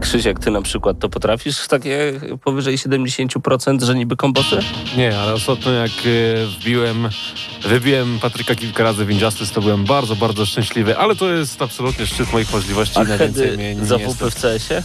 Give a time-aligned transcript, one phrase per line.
[0.00, 4.58] Krzysiek, ty na przykład to potrafisz takie powyżej 70%, że niby kombosy?
[4.96, 7.08] Nie, ale ostatnio jak e, wbiłem,
[7.62, 12.06] wybiłem Patryka kilka razy w Injustice, to byłem bardzo, bardzo szczęśliwy, ale to jest absolutnie
[12.06, 13.98] szczyt moich możliwości A na więcej mnie nie za.
[13.98, 14.82] WP w CS-ie?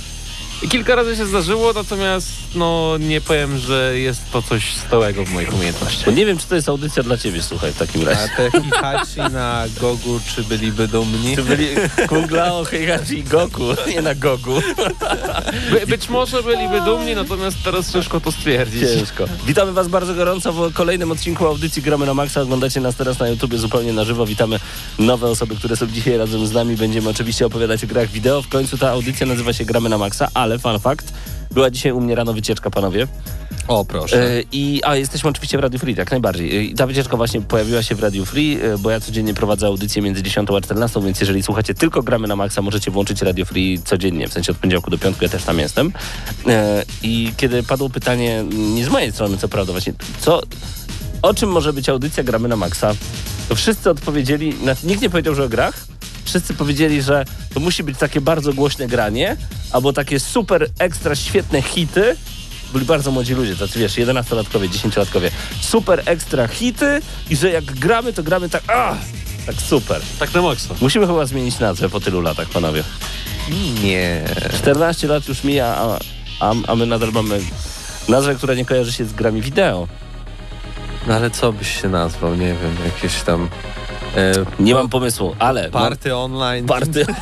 [0.63, 5.31] I kilka razy się zdarzyło, natomiast no nie powiem, że jest to coś stałego w
[5.31, 6.05] moich umiejętnościach.
[6.05, 8.29] Bo nie wiem, czy to jest audycja dla ciebie, słuchaj, w takim A razie.
[8.37, 11.35] te Hihachi na Gogu, czy byliby dumni?
[11.35, 11.67] Czy byli
[12.09, 14.61] Kung Lao, Heihachi i Goku, nie na Gogu.
[15.71, 18.81] By, być może byliby dumni, natomiast teraz ciężko to stwierdzić.
[18.81, 19.25] Ciężko.
[19.47, 22.41] Witamy Was bardzo gorąco w kolejnym odcinku audycji Gramy na Maxa.
[22.41, 24.25] Oglądacie nas teraz na YouTubie zupełnie na żywo.
[24.25, 24.59] Witamy
[24.99, 26.75] nowe osoby, które są dzisiaj razem z nami.
[26.75, 28.41] Będziemy oczywiście opowiadać o grach wideo.
[28.41, 31.13] W końcu ta audycja nazywa się Gramy na Maxa, ale fun fact,
[31.51, 33.07] była dzisiaj u mnie rano wycieczka, panowie.
[33.67, 34.37] O, proszę.
[34.37, 36.71] E, I, a jesteśmy oczywiście w Radio Free, jak najbardziej.
[36.71, 40.01] I ta wycieczka właśnie pojawiła się w Radio Free, e, bo ja codziennie prowadzę audycję
[40.01, 43.79] między 10 a 14, więc jeżeli słuchacie tylko gramy na maksa, możecie włączyć Radio Free
[43.85, 45.91] codziennie, w sensie od poniedziałku do piątku, ja też tam jestem.
[47.03, 50.41] I kiedy padło pytanie, nie z mojej strony, co prawda, właśnie, co,
[51.21, 52.95] o czym może być audycja gramy na maksa,
[53.49, 55.85] to wszyscy odpowiedzieli, nikt nie powiedział, że o grach,
[56.23, 59.37] wszyscy powiedzieli, że to musi być takie bardzo głośne granie,
[59.71, 62.15] albo takie super ekstra świetne hity,
[62.73, 65.31] byli bardzo młodzi ludzie, tacy wiesz, 11-latkowie, 10-latkowie.
[65.61, 68.97] Super ekstra hity i że jak gramy, to gramy tak, a,
[69.45, 70.01] tak super.
[70.19, 70.73] Tak na maksa.
[70.81, 72.83] Musimy chyba zmienić nazwę po tylu latach, panowie.
[73.83, 74.23] Nie.
[74.57, 75.99] 14 lat już mija, a,
[76.39, 77.39] a, a my nadal mamy
[78.09, 79.87] nazwę, która nie kojarzy się z grami wideo.
[81.07, 82.35] No ale co byś się nazwał?
[82.35, 83.49] Nie wiem, jakieś tam...
[84.17, 85.69] E, Nie mam pomysłu, ale...
[85.69, 86.65] party online.
[86.65, 87.05] Mam, party...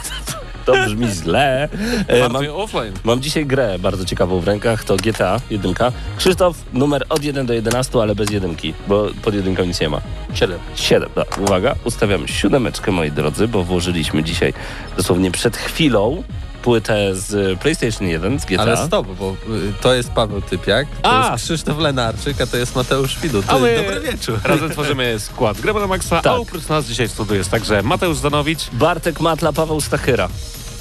[0.66, 1.70] To brzmi źle.
[2.08, 2.94] E, mam, offline.
[3.04, 5.74] mam dzisiaj grę bardzo ciekawą w rękach, to GTA 1.
[6.18, 10.02] Krzysztof, numer od 1 do 11, ale bez jedynki, bo pod jedynką nic nie ma.
[10.34, 10.60] 7.
[10.76, 11.10] 7.
[11.16, 14.54] No, uwaga, ustawiam siódemeczkę, moi drodzy, bo włożyliśmy dzisiaj
[14.98, 16.24] dosłownie przed chwilą
[16.64, 18.62] płytę z PlayStation 1, z GTA.
[18.62, 21.32] Ale stop, bo y, to jest Paweł Typiak, to A!
[21.32, 23.46] jest Krzysztof Lenarczyk, a to jest Mateusz Widut.
[23.48, 24.40] A my jest dobry wieczór.
[24.44, 26.34] razem tworzymy skład Gramy na maksa, Tak.
[26.34, 30.30] a oprócz nas dzisiaj w studiu jest także Mateusz Zanowicz, Bartek Matla, Paweł Stachyra.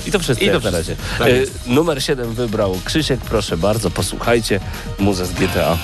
[0.07, 0.79] I to wszystko I to na wszystko.
[0.79, 0.97] razie.
[1.19, 1.67] Tak jest.
[1.67, 4.61] numer 7 wybrał Krzysiek, proszę bardzo, posłuchajcie
[4.99, 5.79] muzę z GTA.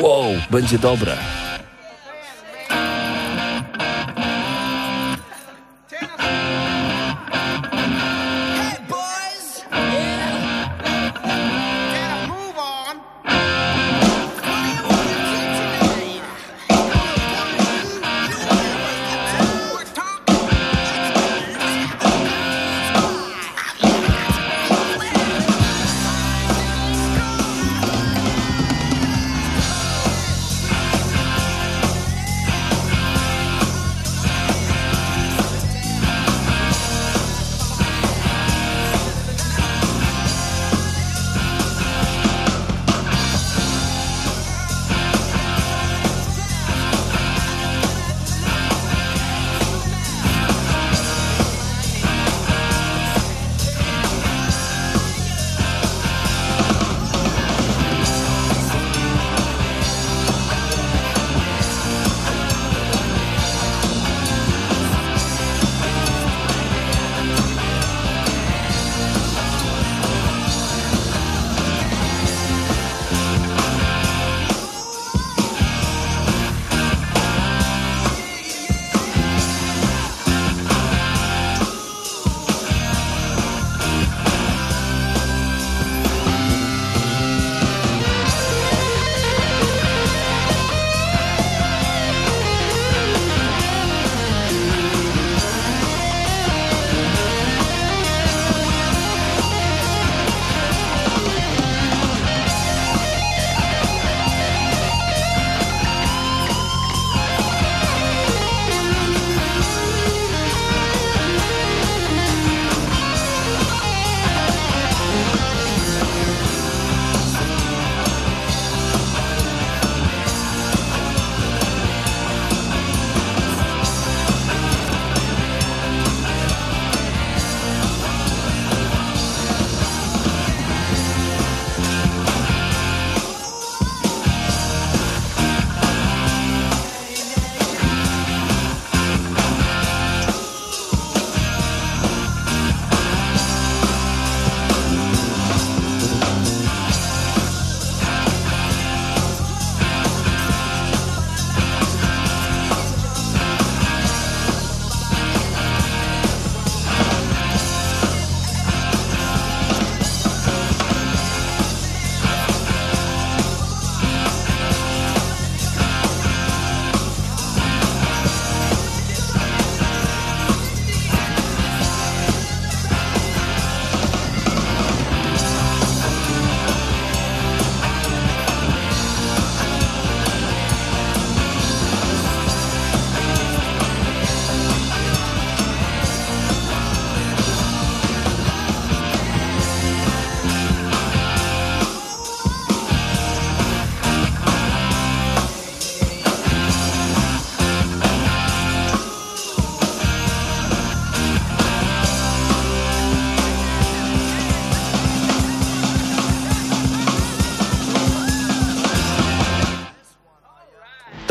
[0.00, 1.16] Wow, będzie dobre.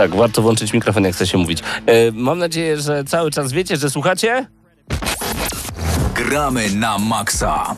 [0.02, 1.60] Tak, warto włączyć mikrofon, jak chce się mówić.
[1.86, 4.46] E, mam nadzieję, że cały czas wiecie, że słuchacie,
[6.16, 7.76] Gramy na maksa.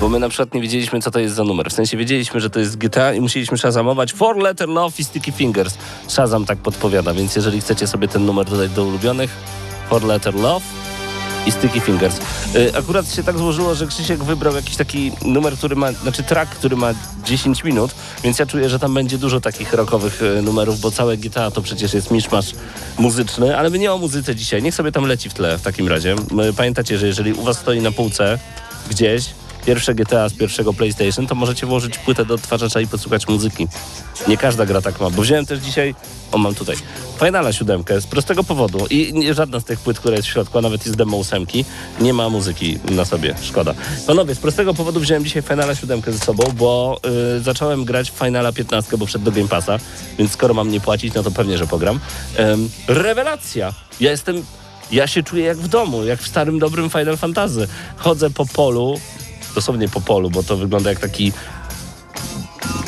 [0.00, 1.70] bo my na przykład nie wiedzieliśmy, co to jest za numer.
[1.70, 5.32] W sensie wiedzieliśmy, że to jest GTA i musieliśmy szazamować Four Letter Love i Sticky
[5.32, 5.74] Fingers.
[6.06, 9.30] Shazam tak podpowiada, więc jeżeli chcecie sobie ten numer dodać do ulubionych,
[9.90, 10.64] Four Letter Love
[11.46, 12.16] i Sticky Fingers.
[12.56, 16.52] Y, Akurat się tak złożyło, że Krzysiek wybrał jakiś taki numer, który ma, znaczy track,
[16.54, 16.90] który ma
[17.24, 17.90] 10 minut,
[18.24, 21.62] więc ja czuję, że tam będzie dużo takich rockowych y, numerów, bo całe GTA to
[21.62, 22.52] przecież jest miszmasz
[22.98, 24.62] muzyczny, ale my nie o muzyce dzisiaj.
[24.62, 26.16] Niech sobie tam leci w tle w takim razie.
[26.50, 28.38] Y, Pamiętacie, że jeżeli u was stoi na półce
[28.90, 29.24] gdzieś
[29.66, 33.68] pierwsze GTA z pierwszego PlayStation, to możecie włożyć płytę do odtwarzacza i posłuchać muzyki.
[34.28, 35.94] Nie każda gra tak ma, bo wziąłem też dzisiaj,
[36.32, 36.76] o mam tutaj,
[37.18, 40.58] Finala siódemkę z prostego powodu i nie, żadna z tych płyt, która jest w środku,
[40.58, 41.64] a nawet z demo ósemki,
[42.00, 43.74] nie ma muzyki na sobie, szkoda.
[44.06, 47.00] Panowie, z prostego powodu wziąłem dzisiaj Finala siódemkę ze sobą, bo
[47.36, 49.78] y, zacząłem grać w Finala 15, bo wszedł do Game Passa,
[50.18, 52.00] więc skoro mam nie płacić, no to pewnie, że pogram.
[52.38, 53.72] Ym, rewelacja!
[54.00, 54.44] Ja jestem
[54.92, 57.68] ja się czuję jak w domu, jak w starym, dobrym Final Fantasy.
[57.96, 59.00] Chodzę po polu,
[59.58, 61.32] dosłownie po polu, bo to wygląda jak taki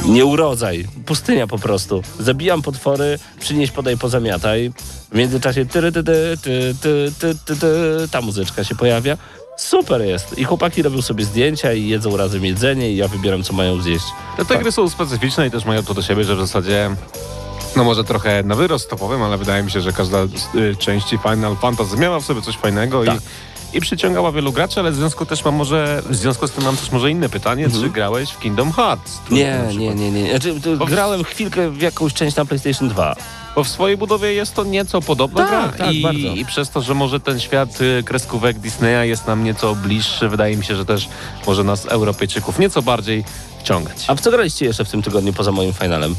[0.04, 2.02] nieurodzaj, pustynia po prostu.
[2.20, 4.72] Zabijam potwory, przynieś, podaj, pozamiataj.
[5.12, 6.02] W międzyczasie ty, ty, ty,
[6.42, 7.66] ty, ty, ty, ty, ty,
[8.10, 9.16] ta muzyczka się pojawia.
[9.56, 10.38] Super jest.
[10.38, 14.04] I chłopaki robią sobie zdjęcia i jedzą razem jedzenie i ja wybieram, co mają zjeść.
[14.48, 16.90] Te gry są specyficzne i też mają to do siebie, że w zasadzie
[17.76, 20.18] no może trochę na wyrost topowym, ale wydaje mi się, że każda
[20.54, 23.16] y, części Final Fantasy miała w sobie coś fajnego Tak.
[23.16, 23.18] i,
[23.72, 26.76] i przyciągała wielu graczy, ale w związku też mam może, w związku z tym mam
[26.76, 29.18] też może inne pytanie, czy grałeś w Kingdom Hearts?
[29.30, 29.36] Mhm.
[29.78, 30.30] Nie, nie, nie, nie.
[30.30, 33.16] Znaczy, Bo grałem chwilkę w jakąś część na PlayStation 2.
[33.54, 36.28] Bo w swojej budowie jest to nieco podobna Tak, gra tak, i, bardzo.
[36.28, 40.56] i przez to, że może ten świat y, kreskówek Disneya jest nam nieco bliższy, wydaje
[40.56, 41.08] mi się, że też
[41.46, 43.24] może nas Europejczyków nieco bardziej
[43.60, 44.04] wciągać.
[44.08, 46.14] A w co graliście jeszcze w tym tygodniu poza moim finalem?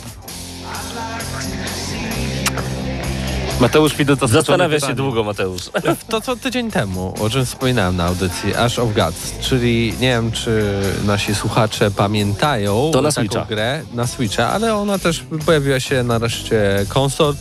[3.61, 5.61] Mateusz Widuta Zastanawia się długo, Mateusz.
[6.09, 10.31] To co tydzień temu, o czym wspominałem na audycji, Ash of Gods, czyli nie wiem,
[10.31, 13.45] czy nasi słuchacze pamiętają To na taką Switcha.
[13.45, 17.35] grę na Switcha, ale ona też pojawiła się na reszcie konsol,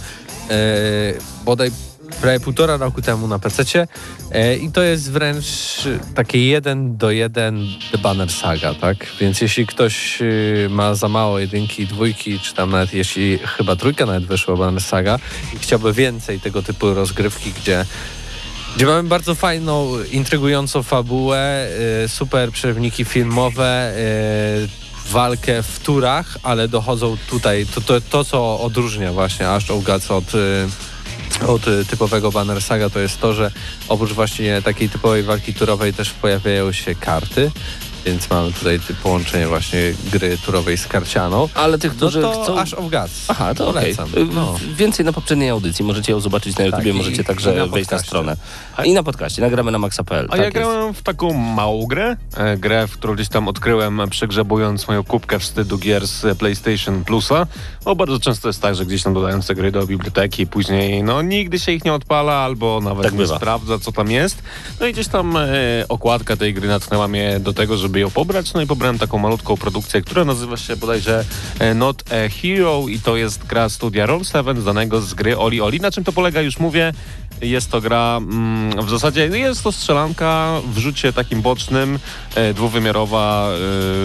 [0.50, 0.54] e,
[1.44, 1.70] bodaj
[2.20, 3.86] prawie półtora roku temu na PC
[4.32, 5.46] e, i to jest wręcz
[6.14, 9.06] takie jeden do jeden The Banner Saga, tak?
[9.20, 10.24] Więc jeśli ktoś e,
[10.68, 15.18] ma za mało jedynki, dwójki, czy tam nawet jeśli chyba trójka nawet wyszła Banner Saga
[15.54, 17.84] i chciałby więcej tego typu rozgrywki, gdzie
[18.76, 21.68] gdzie mamy bardzo fajną, intrygującą fabułę,
[22.04, 28.60] y, super przerywniki filmowe, y, walkę w turach, ale dochodzą tutaj, to, to, to co
[28.60, 30.68] odróżnia właśnie Ash Gods od, y,
[31.46, 33.50] od y, typowego Banner Saga, to jest to, że
[33.88, 37.50] oprócz właśnie takiej typowej walki turowej też pojawiają się karty,
[38.04, 39.80] więc mamy tutaj połączenie właśnie
[40.12, 41.48] gry turowej z karcianą.
[41.54, 42.58] Ale tych, No którzy to chcą...
[42.58, 43.24] Ash of Gods.
[43.28, 43.94] Aha, to okej.
[43.96, 44.22] polecam.
[44.22, 44.56] Y, No.
[44.76, 45.84] Więcej na poprzedniej audycji.
[45.84, 48.36] Możecie ją zobaczyć na YouTubie, i- możecie także na wejść na stronę.
[48.84, 50.24] I na podcaście, nagramy na maxa.pl.
[50.26, 50.54] A tak ja jest.
[50.56, 55.38] grałem w taką małą grę, e, grę, w którą gdzieś tam odkryłem, przegrzebując moją kubkę
[55.38, 57.46] wstydu gier z PlayStation Plusa.
[57.84, 61.22] Bo bardzo często jest tak, że gdzieś tam dodając te gry do biblioteki, później no
[61.22, 63.36] nigdy się ich nie odpala, albo nawet Tak nie bywa.
[63.36, 64.42] sprawdza, co tam jest.
[64.80, 65.48] No i gdzieś tam e,
[65.88, 68.54] okładka tej gry natknęła mnie do tego, żeby ją pobrać.
[68.54, 71.24] No i pobrałem taką malutką produkcję, która nazywa się bodajże
[71.58, 75.80] e, Not a Hero i to jest gra studia Roll7 znanego z gry Oli Oli.
[75.80, 76.92] Na czym to polega, już mówię.
[77.42, 81.98] Jest to gra, mm, w zasadzie jest to strzelanka w rzucie takim bocznym,
[82.34, 83.48] e, dwuwymiarowa,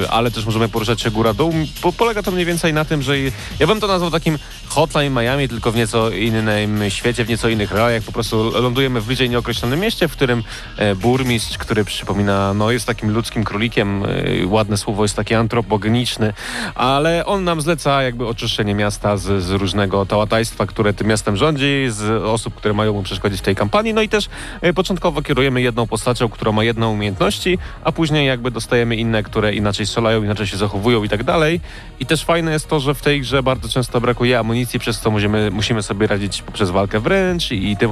[0.03, 1.53] e, ale też możemy poruszać się góra-dół.
[1.81, 3.17] Po, polega to mniej więcej na tym, że
[3.59, 4.37] ja bym to nazwał takim
[4.67, 8.03] Hotline Miami, tylko w nieco innym świecie, w nieco innych realiach.
[8.03, 10.43] Po prostu lądujemy w bliżej nieokreślonym mieście, w którym
[10.77, 14.03] e, burmistrz, który przypomina, no jest takim ludzkim królikiem,
[14.45, 16.33] ładne słowo jest takie antropogeniczny,
[16.75, 21.85] ale on nam zleca jakby oczyszczenie miasta z, z różnego tałatajstwa, które tym miastem rządzi,
[21.89, 23.93] z osób, które mają mu przeszkodzić w tej kampanii.
[23.93, 24.29] No i też
[24.61, 29.53] e, początkowo kierujemy jedną postacią, która ma jedną umiejętności, a później jakby dostajemy inne, które
[29.53, 31.61] inaczej strzelają, inaczej się zachowują i tak dalej.
[31.99, 35.11] I też fajne jest to, że w tej grze bardzo często brakuje amunicji, przez co
[35.11, 37.91] musimy, musimy sobie radzić poprzez walkę wręcz i, i tym...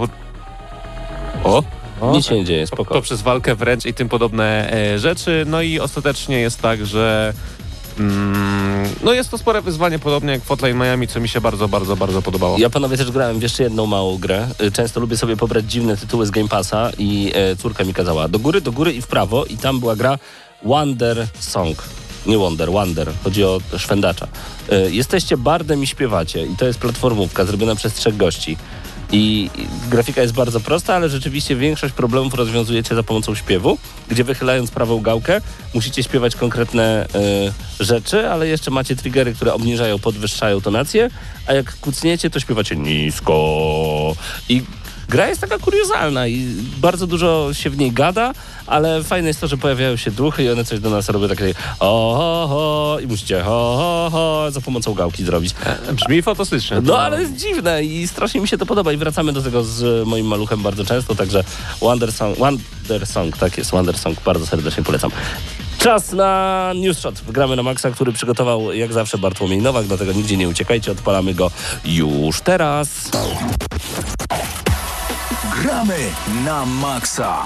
[1.43, 1.63] O!
[2.11, 2.93] Nic się nie dzieje, spoko.
[2.93, 5.43] poprzez walkę wręcz i tym podobne e, rzeczy.
[5.47, 7.33] No i ostatecznie jest tak, że
[9.03, 12.21] no jest to spore wyzwanie, podobnie jak Hotline Miami, co mi się bardzo, bardzo, bardzo
[12.21, 12.57] podobało.
[12.57, 14.47] Ja panowie też grałem w jeszcze jedną małą grę.
[14.61, 18.27] Y, Często lubię sobie pobrać dziwne tytuły z Game Passa i e, córka mi kazała
[18.27, 20.17] do góry, do góry i w prawo i tam była gra
[20.63, 21.83] Wonder Song.
[22.25, 23.11] Nie Wonder, Wonder.
[23.23, 24.27] Chodzi o szwendacza.
[24.69, 28.57] E, jesteście bardem i śpiewacie i to jest platformówka zrobiona przez trzech gości.
[29.15, 29.49] I
[29.89, 33.77] grafika jest bardzo prosta, ale rzeczywiście większość problemów rozwiązujecie za pomocą śpiewu,
[34.07, 35.41] gdzie wychylając prawą gałkę
[35.73, 37.07] musicie śpiewać konkretne
[37.79, 41.09] y, rzeczy, ale jeszcze macie triggery, które obniżają, podwyższają tonację,
[41.47, 44.15] a jak kucniecie, to śpiewacie nisko.
[44.49, 44.63] I
[45.13, 48.33] gra jest taka kuriozalna i bardzo dużo się w niej gada,
[48.67, 51.53] ale fajne jest to, że pojawiają się duchy i one coś do nas robią takie
[51.79, 55.55] o ho, ho i musicie ho, ho, ho za pomocą gałki zrobić.
[55.91, 56.81] Brzmi fantastycznie.
[56.81, 60.07] No ale jest dziwne i strasznie mi się to podoba i wracamy do tego z
[60.07, 61.43] moim maluchem bardzo często, także
[61.81, 65.11] Wonder Song, Wonder Song tak jest, Wonder Song, bardzo serdecznie polecam.
[65.77, 67.21] Czas na News Shot.
[67.27, 71.51] Gramy na Maxa, który przygotował jak zawsze Bartłomiej Nowak, dlatego nigdzie nie uciekajcie, odpalamy go
[71.85, 73.11] już teraz.
[75.63, 75.97] Gramy
[76.45, 77.43] na maksa.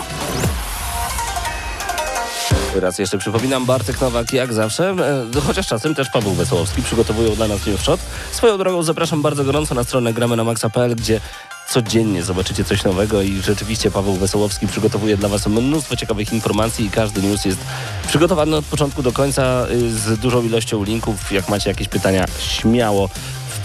[2.76, 4.96] Raz jeszcze przypominam, Bartek Nowak jak zawsze,
[5.36, 8.00] e, chociaż czasem też Paweł Wesołowski przygotowują dla nas News Shot.
[8.32, 11.22] Swoją drogą zapraszam bardzo gorąco na stronę gramy na maxa.pl, gdzie
[11.70, 16.90] codziennie zobaczycie coś nowego i rzeczywiście Paweł Wesołowski przygotowuje dla Was mnóstwo ciekawych informacji i
[16.90, 17.60] każdy news jest
[18.08, 21.32] przygotowany od początku do końca y, z dużą ilością linków.
[21.32, 23.10] Jak macie jakieś pytania, śmiało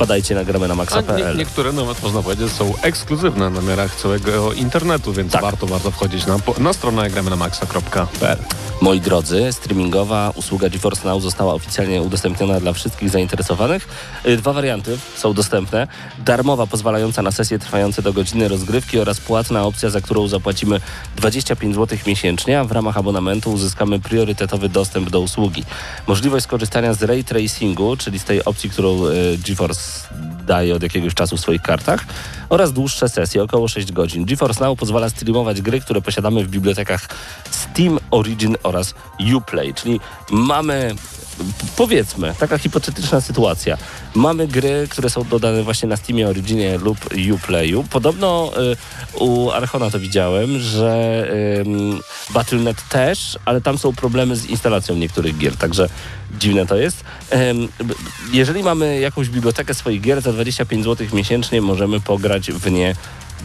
[0.03, 1.37] wpadajcie na gramy na A nie, maxa.pl.
[1.37, 5.43] niektóre nawet można powiedzieć są ekskluzywne na miarach całego internetu, więc Tak.
[5.43, 8.39] warto, warto wchodzić na, na stronę gramy na maxa.pl.
[8.81, 13.89] Moi drodzy, streamingowa usługa GeForce Now została oficjalnie udostępniona dla wszystkich zainteresowanych.
[14.27, 15.87] Y, Dwa warianty są dostępne.
[16.19, 20.81] Darmowa, pozwalająca na sesje trwające do godziny rozgrywki oraz płatna opcja, za którą zapłacimy
[21.17, 25.65] 25 zł miesięcznie, a w ramach abonamentu uzyskamy priorytetowy dostęp do usługi.
[26.07, 29.92] Możliwość skorzystania z ray tracingu, czyli z tej opcji, którą y, GeForce
[30.47, 32.05] daje od jakiegoś czasu w swoich kartach
[32.49, 34.25] oraz dłuższe sesje, około 6 godzin.
[34.25, 37.09] GeForce Now pozwala streamować gry, które posiadamy w bibliotekach
[37.51, 38.95] Steam, Origin oraz
[39.37, 40.95] Uplay, czyli mamy
[41.77, 43.79] powiedzmy, taka hipotetyczna sytuacja.
[44.15, 46.99] Mamy gry, które są dodane właśnie na Steamie, Originie lub
[47.35, 47.85] Uplayu.
[47.91, 48.53] Podobno
[49.17, 51.25] y, u Archona to widziałem, że
[51.61, 55.89] ym, Battle.net też, ale tam są problemy z instalacją niektórych gier, także
[56.39, 57.05] dziwne to jest.
[58.33, 62.95] Jeżeli mamy jakąś bibliotekę swoich gier za 25 zł miesięcznie, możemy pograć w nie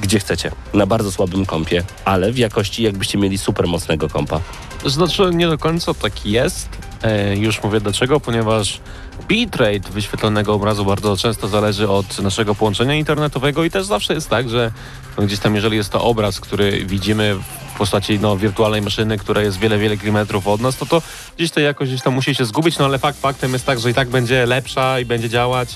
[0.01, 0.51] gdzie chcecie.
[0.73, 4.41] Na bardzo słabym kompie, ale w jakości jakbyście mieli super mocnego kompa.
[4.85, 6.69] Znaczy nie do końca tak jest.
[7.03, 8.79] E, już mówię dlaczego, ponieważ
[9.27, 14.49] bitrate wyświetlonego obrazu bardzo często zależy od naszego połączenia internetowego i też zawsze jest tak,
[14.49, 14.71] że
[15.17, 17.35] no, gdzieś tam jeżeli jest to obraz, który widzimy
[17.73, 21.01] w postaci no, wirtualnej maszyny, która jest wiele, wiele kilometrów od nas, to to
[21.37, 23.89] gdzieś to jakoś gdzieś tam musi się zgubić, no ale fakt faktem jest tak, że
[23.89, 25.75] i tak będzie lepsza i będzie działać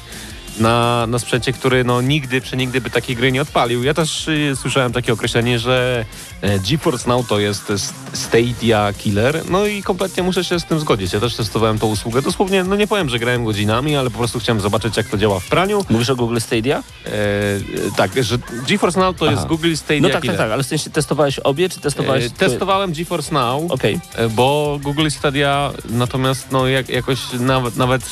[0.59, 3.83] na, na sprzęcie, który no nigdy, przenigdy by takiej gry nie odpalił.
[3.83, 6.05] Ja też y, słyszałem takie określenie, że
[6.41, 7.71] e, GeForce Now to jest
[8.13, 11.13] Stadia Killer, no i kompletnie muszę się z tym zgodzić.
[11.13, 12.21] Ja też testowałem tą usługę.
[12.21, 15.39] Dosłownie, no nie powiem, że grałem godzinami, ale po prostu chciałem zobaczyć, jak to działa
[15.39, 15.85] w praniu.
[15.89, 16.83] Mówisz o Google Stadia?
[17.05, 17.61] E, e,
[17.97, 19.47] tak, że GeForce Now to jest Aha.
[19.49, 20.37] Google Stadia No tak, tak, Killer.
[20.37, 22.25] tak, ale w sensie testowałeś obie, czy testowałeś...
[22.25, 23.99] E, testowałem GeForce Now, Okej.
[24.15, 28.03] e, bo Google Stadia natomiast no jak, jakoś nawet, nawet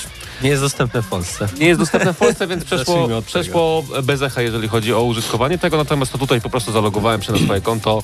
[0.44, 1.48] Nie jest dostępne w Polsce.
[1.60, 5.78] nie jest dostępne w Polsce, więc przeszło, przeszło bez echa, jeżeli chodzi o użytkowanie tego.
[5.78, 8.04] Natomiast to tutaj po prostu zalogowałem się na swoje konto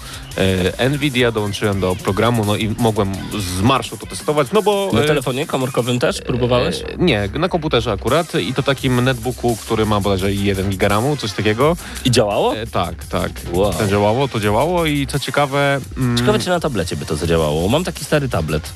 [0.78, 4.90] e, Nvidia, dołączyłem do programu, no i mogłem z marszu to testować, no bo...
[4.94, 6.82] Na e, telefonie komórkowym też próbowałeś?
[6.82, 11.32] e, Nie, na komputerze akurat i to takim netbooku, który ma bodajże 1 gigaramu, coś
[11.34, 11.78] takiego.
[12.06, 12.56] I działało?
[12.58, 13.32] E, tak, tak.
[13.54, 13.74] Wow.
[13.74, 15.80] To działało, to działało i co ciekawe...
[15.98, 17.68] Mm, Ciekawe, czy na tablecie by to zadziałało.
[17.70, 18.70] Mam taki stary tablet.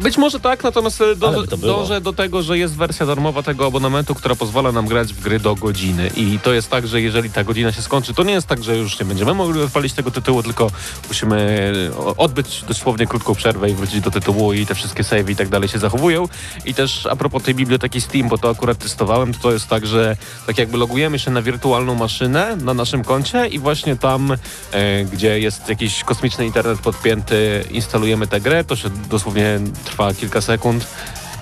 [0.00, 4.14] Być może tak, natomiast e, do, dążę do tego, że jest wersja darmowa tego abonamentu,
[4.14, 6.10] która pozwala nam grać w gry do godziny.
[6.16, 8.76] I to jest tak, że jeżeli ta godzina się skończy, to nie jest tak, że
[8.76, 10.70] już nie będziemy mogli odpalić tego tytułu, tylko
[11.08, 15.36] musimy e, odbyć dosłownie krótką przerwę i wrócić do tytułu i te wszystkie save i
[15.36, 16.28] tak dalej się zachowują.
[16.64, 19.86] I też a propos tej biblioteki Steam, bo to akurat testowałem, to, to jest tak,
[19.86, 24.32] że tak jakby logujemy się na wirtualną maszynę na naszym koncie i właśnie tam,
[24.72, 30.40] e, gdzie jest jakiś kosmiczny internet podpięty, instalujemy tę grę, to się dosłownie trwa kilka
[30.40, 30.84] sekund.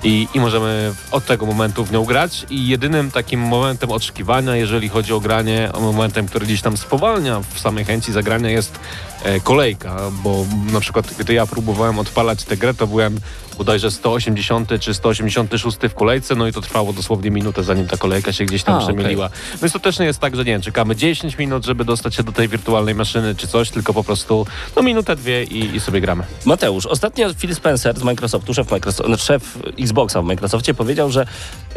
[0.03, 4.89] I, I możemy od tego momentu w nią grać i jedynym takim momentem oczekiwania, jeżeli
[4.89, 8.79] chodzi o granie, momentem, który gdzieś tam spowalnia w samej chęci zagrania jest
[9.23, 13.19] e, kolejka, bo na przykład gdy ja próbowałem odpalać tę grę, to byłem
[13.57, 18.33] bodajże 180 czy 186 w kolejce, no i to trwało dosłownie minutę, zanim ta kolejka
[18.33, 19.29] się gdzieś tam A, przemieliła.
[19.61, 22.23] Więc to też nie jest tak, że nie wiem, czekamy 10 minut, żeby dostać się
[22.23, 26.01] do tej wirtualnej maszyny czy coś, tylko po prostu no minutę, dwie i, i sobie
[26.01, 26.23] gramy.
[26.45, 31.25] Mateusz, ostatnio Phil Spencer z Microsoftu, szef, Microsoft, szef Xboxa w Microsoftie powiedział, że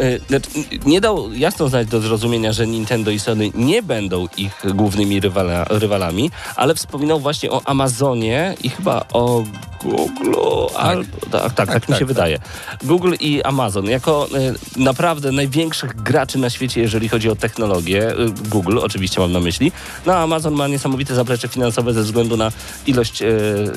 [0.01, 0.51] y, znaczy,
[0.87, 5.65] nie dał jasno znać do zrozumienia, że Nintendo i Sony nie będą ich głównymi rywala,
[5.65, 9.45] rywalami, ale wspominał właśnie o Amazonie i chyba o
[9.85, 10.35] Google,
[10.77, 12.09] albo, tak, tak, tak, mi się tak.
[12.09, 12.39] wydaje.
[12.85, 18.11] Google i Amazon jako e, naprawdę największych graczy na świecie, jeżeli chodzi o technologię.
[18.11, 18.15] E,
[18.49, 19.73] Google oczywiście mam na myśli.
[20.07, 22.53] No a Amazon ma niesamowite zaplecze finansowe ze względu na
[22.87, 23.27] ilość e,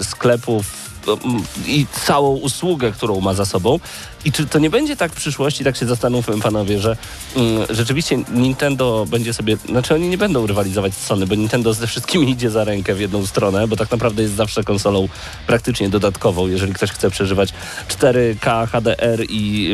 [0.04, 3.80] sklepów no, mm, i całą usługę, którą ma za sobą.
[4.26, 6.98] I czy to nie będzie tak w przyszłości, tak się zastanówmy panowie, że
[7.36, 11.88] mm, rzeczywiście Nintendo będzie sobie, znaczy oni nie będą rywalizować z Sony, bo Nintendo ze
[11.88, 15.08] wszystkimi idzie za rękę w jedną stronę, bo tak naprawdę jest zawsze konsolą
[15.48, 17.54] praktycznie dodatkową, jeżeli ktoś chce przeżywać
[17.88, 19.74] 4K, HDR i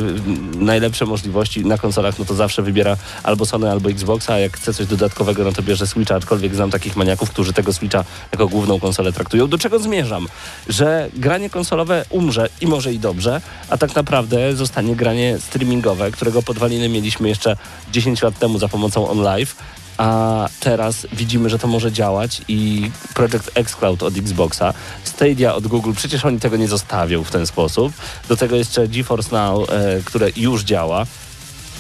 [0.58, 4.58] y, najlepsze możliwości na konsolach, no to zawsze wybiera albo Sony, albo Xboxa, a jak
[4.58, 8.48] chce coś dodatkowego, no to bierze Switcha, aczkolwiek znam takich maniaków, którzy tego Switcha jako
[8.48, 9.48] główną konsolę traktują.
[9.48, 10.27] Do czego zmierzam?
[10.70, 16.41] Że granie konsolowe umrze i może i dobrze, a tak naprawdę zostanie granie streamingowe, którego
[16.41, 17.58] podwaliny mieliśmy jeszcze
[17.91, 19.55] 10 lat temu za pomocą OnLive,
[20.00, 25.92] a teraz widzimy, że to może działać i Project xCloud od Xboxa, Stadia od Google,
[25.96, 27.94] przecież oni tego nie zostawią w ten sposób.
[28.27, 31.05] Do tego jeszcze GeForce Now, e, które już działa.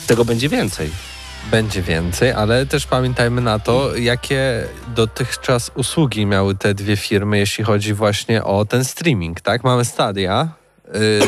[0.07, 0.89] Tego będzie więcej.
[1.51, 7.63] Będzie więcej, ale też pamiętajmy na to, jakie dotychczas usługi miały te dwie firmy, jeśli
[7.63, 9.63] chodzi właśnie o ten streaming, tak?
[9.63, 10.49] Mamy Stadia,
[10.93, 11.19] yy,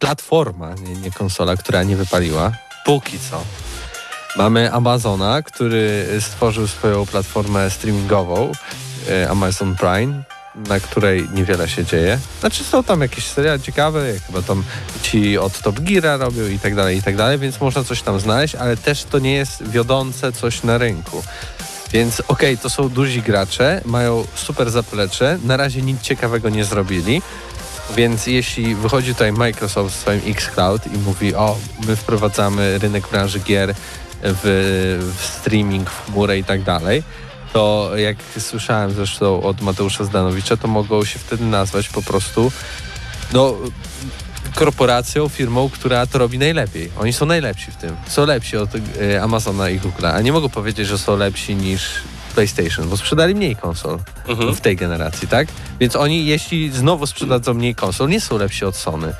[0.00, 2.52] platforma, nie, nie konsola, która nie wypaliła,
[2.84, 3.42] póki co.
[4.36, 8.52] Mamy Amazona, który stworzył swoją platformę streamingową,
[9.08, 10.22] yy, Amazon Prime,
[10.54, 12.18] na której niewiele się dzieje.
[12.40, 14.64] Znaczy są tam jakieś seriale ciekawe, jak chyba tam
[15.02, 18.20] ci od Top Geara robią i tak dalej, i tak dalej, więc można coś tam
[18.20, 21.22] znaleźć, ale też to nie jest wiodące coś na rynku.
[21.92, 27.22] Więc okej, to są duzi gracze, mają super zaplecze, na razie nic ciekawego nie zrobili,
[27.96, 33.40] więc jeśli wychodzi tutaj Microsoft w swoim xCloud i mówi, o, my wprowadzamy rynek branży
[33.40, 33.74] gier
[34.22, 37.02] w, w streaming, w chmurę i tak dalej,
[37.52, 42.52] to jak słyszałem zresztą od Mateusza Zdanowicza, to mogą się wtedy nazwać po prostu
[43.32, 43.56] no,
[44.54, 46.90] korporacją, firmą, która to robi najlepiej.
[46.98, 47.96] Oni są najlepsi w tym.
[48.08, 51.82] Są lepsi od e, Amazona i Google'a, a nie mogą powiedzieć, że są lepsi niż
[52.34, 53.98] PlayStation, bo sprzedali mniej konsol
[54.54, 55.48] w tej generacji, tak?
[55.80, 59.12] Więc oni, jeśli znowu sprzedadzą mniej konsol, nie są lepsi od Sony.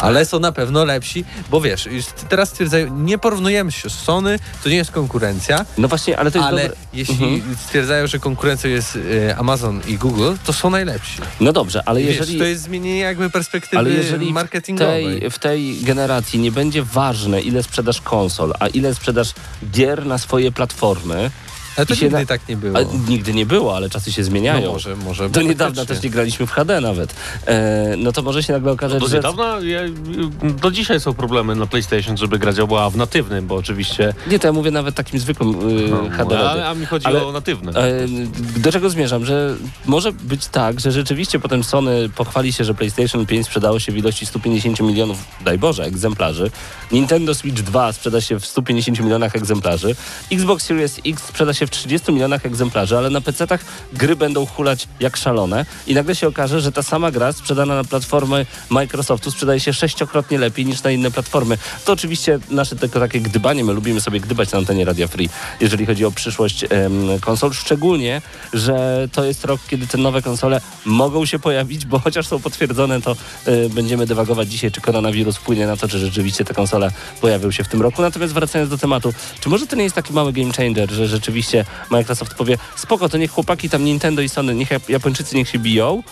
[0.00, 1.88] Ale są na pewno lepsi, bo wiesz,
[2.28, 6.38] teraz stwierdzają, nie porównujemy się z Sony, to nie jest konkurencja, No właśnie, ale to
[6.38, 6.76] jest ale dobre.
[6.92, 7.56] jeśli Mhm.
[7.56, 11.18] stwierdzają, że konkurencją jest e, Amazon i Google, to są najlepsi.
[11.40, 12.38] No dobrze, ale Wiesz, jeżeli...
[12.38, 15.20] to jest zmienienie jakby perspektywy Ale jeżeli w marketingowej.
[15.20, 19.32] tej, w tej generacji nie będzie ważne, ile sprzedasz konsol, a ile sprzedasz
[19.70, 21.30] gier na swoje platformy,
[21.76, 22.78] Ale to i się nigdy na- tak nie było.
[22.78, 24.66] a nigdy nie było, ale czasy się zmieniają.
[24.66, 25.28] No może, może.
[25.30, 25.94] Do niedawna faktycznie.
[25.96, 27.14] też nie graliśmy w HD nawet.
[27.46, 29.16] E, no to może się nagle okazać, Do że...
[29.16, 29.80] niedawna, ja,
[30.62, 34.14] do dzisiaj są problemy na PlayStation, żeby gra działała w natywnym, bo oczywiście...
[34.30, 36.50] Nie, to ja mówię nawet takim zwykłym y, No, HD.
[36.50, 37.72] ale, a mi chodzi Ale- o natywne.
[37.72, 38.06] E,
[38.56, 39.24] Do czego zmierzam?
[39.24, 39.56] Że
[39.86, 43.96] może być tak, że rzeczywiście potem Sony pochwali się, że PlayStation 5 sprzedało się w
[43.96, 46.50] ilości 150 milionów, daj Boże, egzemplarzy.
[46.92, 49.94] Nintendo Switch 2 sprzeda się w 150 milionach egzemplarzy.
[50.32, 53.60] Xbox Series X sprzeda się w 30 milionach egzemplarzy, ale na PC-tach
[53.92, 57.84] gry będą hulać jak szalone i nagle się okaże, że ta sama gra sprzedana na
[57.84, 61.58] platformy Microsoftu sprzedaje się sześciokrotnie lepiej niż na inne platformy.
[61.84, 65.28] To oczywiście nasze tylko takie gdybanie, my lubimy sobie gdybać na antenie Radia Free,
[65.60, 66.70] jeżeli chodzi o przyszłość em,
[67.20, 68.22] konsol, szczególnie,
[68.52, 73.00] że to jest rok, kiedy te nowe konsole mogą się pojawić, bo chociaż są potwierdzone,
[73.00, 73.16] to
[73.48, 77.64] y, będziemy dywagować dzisiaj, czy koronawirus wpłynie na to, czy rzeczywiście te konsole pojawią się
[77.64, 78.02] w tym roku.
[78.02, 81.53] Natomiast wracając do tematu, czy może to nie jest taki mały game changer, że rzeczywiście
[81.90, 85.58] Microsoft powie, spoko, to niech chłopaki tam Nintendo i Sony, niech Jap- Japończycy niech się
[85.58, 86.02] biją,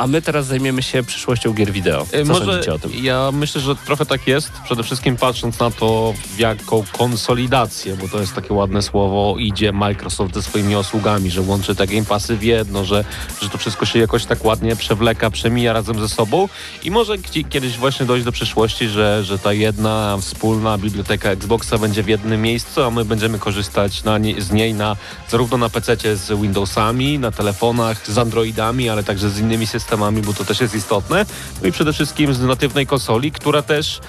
[0.00, 2.06] a my teraz zajmiemy się przyszłością gier wideo.
[2.10, 2.90] Co E, Może o tym?
[3.02, 8.08] ja myślę, że trochę tak jest, przede wszystkim patrząc na to, w jaką konsolidację, bo
[8.08, 12.36] to jest takie ładne słowo, idzie Microsoft ze swoimi usługami, że łączy te Game Passy
[12.36, 13.04] w jedno, że,
[13.42, 16.48] że to wszystko się jakoś tak ładnie przewleka, przemija razem ze sobą
[16.82, 17.18] i może
[17.50, 22.42] kiedyś właśnie dojść do przyszłości, że, że ta jedna wspólna biblioteka Xboxa będzie w jednym
[22.42, 24.96] miejscu, a my będziemy korzystać nie, z niej na,
[25.28, 30.32] zarówno na PC z Windowsami, na telefonach, z Androidami, ale także z innymi systemami, bo
[30.32, 31.26] to też jest istotne.
[31.62, 34.00] No i przede wszystkim z natywnej konsoli, która też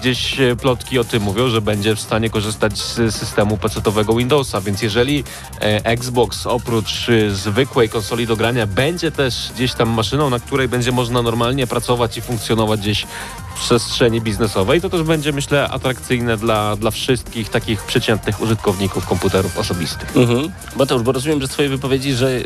[0.00, 4.60] gdzieś e, plotki o tym mówią, że będzie w stanie korzystać z systemu PC-owego Windowsa,
[4.60, 5.24] więc jeżeli
[5.60, 10.68] e, Xbox oprócz e, zwykłej konsoli do grania będzie też gdzieś tam maszyną, na której
[10.68, 13.06] będzie można normalnie pracować i funkcjonować gdzieś
[13.56, 19.58] w przestrzeni biznesowej, to też będzie myślę atrakcyjne dla, dla wszystkich takich przeciętnych użytkowników komputerów
[19.58, 20.16] osobistych.
[20.16, 20.52] Mhm.
[20.76, 22.40] Mateusz, bo rozumiem, że z twojej wypowiedzi, że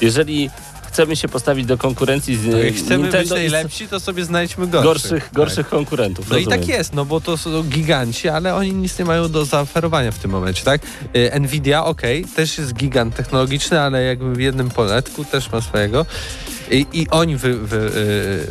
[0.00, 0.50] jeżeli
[0.96, 4.24] chcemy się postawić do konkurencji z No, jak chcemy Nintendo być i najlepsi, to sobie
[4.24, 5.10] znajdźmy gorszych.
[5.10, 6.30] gorszych, gorszych konkurentów.
[6.30, 6.60] No i rozumiem.
[6.60, 10.18] tak jest, no bo to są giganci, ale oni nic nie mają do zaoferowania w
[10.18, 10.80] tym momencie, tak?
[11.16, 16.06] Y, Nvidia, okej, też jest gigant technologiczny, ale jakby w jednym poletku też ma swojego.
[16.70, 17.76] I, i oni, wy, wy,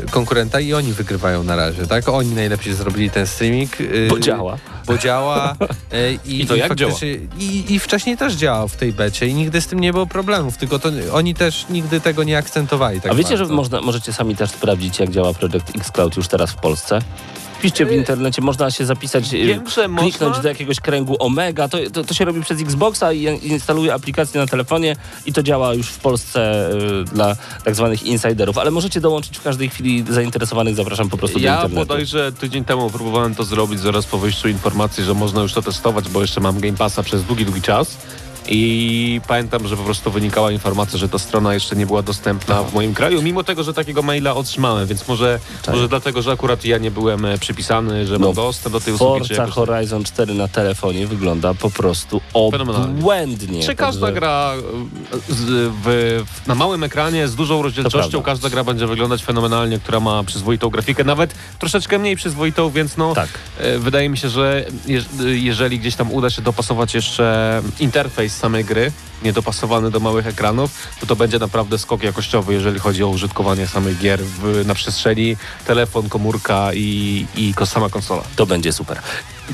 [0.05, 2.09] y, konkurenta, i oni wygrywają na razie, tak?
[2.09, 3.71] Oni najlepiej zrobili ten streaming.
[4.09, 4.57] Bo działa.
[4.85, 5.55] Bo działa.
[5.93, 9.33] y, I, I to jak faktycznie- I, I wcześniej też działał w tej becie i
[9.33, 13.11] nigdy z tym nie było problemów, tylko to oni też nigdy tego nie akcentowali tak
[13.11, 13.55] A wiecie, że bardzo.
[13.55, 16.99] można, możecie sami też sprawdzić, jak działa Project Xcloud już teraz w Polsce?
[17.65, 20.43] Piszcie w internecie, można się zapisać, y, Wiem, że kliknąć można.
[20.43, 21.67] do jakiegoś kręgu Omega.
[21.67, 25.73] To, to, to się robi przez Xboxa i instaluje aplikację na telefonie i to działa
[25.73, 26.69] już w Polsce
[27.01, 28.57] y, dla tak zwanych insiderów.
[28.57, 31.87] Ale możecie dołączyć w każdej chwili zainteresowanych, zapraszam po prostu do Ja internetu.
[31.87, 36.09] bodajże tydzień temu próbowałem to zrobić zaraz po wyjściu informacji, że można już to testować,
[36.09, 37.97] bo jeszcze mam Game Passa przez długi, długi czas.
[38.47, 42.73] I pamiętam, że po prostu wynikała informacja, że ta strona jeszcze nie była dostępna w
[42.73, 46.77] moim kraju, mimo tego, że takiego maila otrzymałem, więc może, może dlatego, że akurat ja
[46.77, 49.19] nie byłem e, przypisany, że No, mam dostęp do tej usługi.
[49.19, 53.63] Forza jakoś- Horizon 4 na telefonie wygląda po prostu obłędnie.
[53.63, 54.53] Czy każda gra
[55.13, 59.99] e, z, w, na małym ekranie z dużą rozdzielczością, każda gra będzie wyglądać fenomenalnie, która
[59.99, 63.29] ma przyzwoitą grafikę, nawet troszeczkę mniej przyzwoitą, więc no Tak.
[63.57, 68.65] e, wydaje mi się, że jeż, jeżeli gdzieś tam uda się dopasować jeszcze interfejs samej
[68.65, 68.91] gry,
[69.23, 73.99] niedopasowany do małych ekranów, to to będzie naprawdę skok jakościowy, jeżeli chodzi o użytkowanie samych
[73.99, 78.23] gier w, na przestrzeni telefon, komórka i, i sama konsola.
[78.35, 78.99] To będzie super.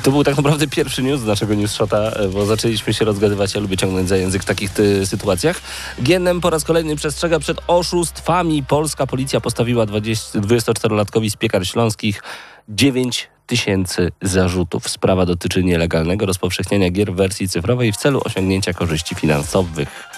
[0.04, 3.54] To był tak naprawdę pierwszy news naszego news shota, e, bo zaczęliśmy się rozgadywać.
[3.54, 4.72] Ja lubię ciągnąć za język w takich
[5.06, 5.62] sytuacjach.
[6.00, 8.64] GNM po raz kolejny przestrzega przed oszustwami.
[8.64, 12.24] Polska policja postawiła 20 24-latkowi z piekar śląskich
[12.70, 14.90] 9 tysięcy zarzutów.
[14.90, 20.10] Sprawa dotyczy nielegalnego rozpowszechniania gier w wersji cyfrowej w celu osiągnięcia korzyści finansowych.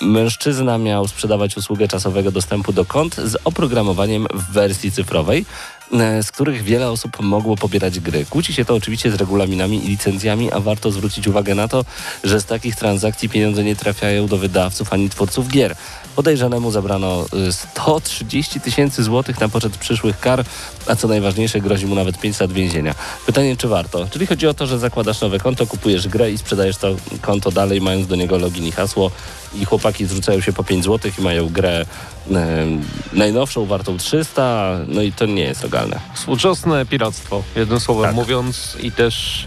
[0.00, 5.46] Mężczyzna miał sprzedawać usługę czasowego dostępu do kont z oprogramowaniem w wersji cyfrowej,
[5.92, 8.26] e, z których wiele osób mogło pobierać gry.
[8.30, 11.84] Kłóci się to oczywiście z regulaminami i licencjami, a warto zwrócić uwagę na to,
[12.24, 15.76] że z takich transakcji pieniądze nie trafiają do wydawców ani twórców gier.
[16.20, 20.44] Podejrzanemu zabrano y, 130 tysięcy złotych na poczet przyszłych kar,
[20.86, 22.94] a co najważniejsze grozi mu nawet 5 lat więzienia.
[23.26, 24.06] Pytanie, czy warto?
[24.10, 26.88] Czyli chodzi o to, że zakładasz nowe konto, kupujesz grę i sprzedajesz to
[27.22, 29.10] konto dalej, mając do niego login i hasło
[29.54, 31.86] i chłopaki zrzucają się po 5 złotych i mają grę
[32.32, 32.66] e,
[33.12, 36.00] najnowszą, wartą 300, no i to nie jest legalne.
[36.14, 38.14] Współczesne piractwo, jednym słowem Tak.
[38.14, 39.46] mówiąc i też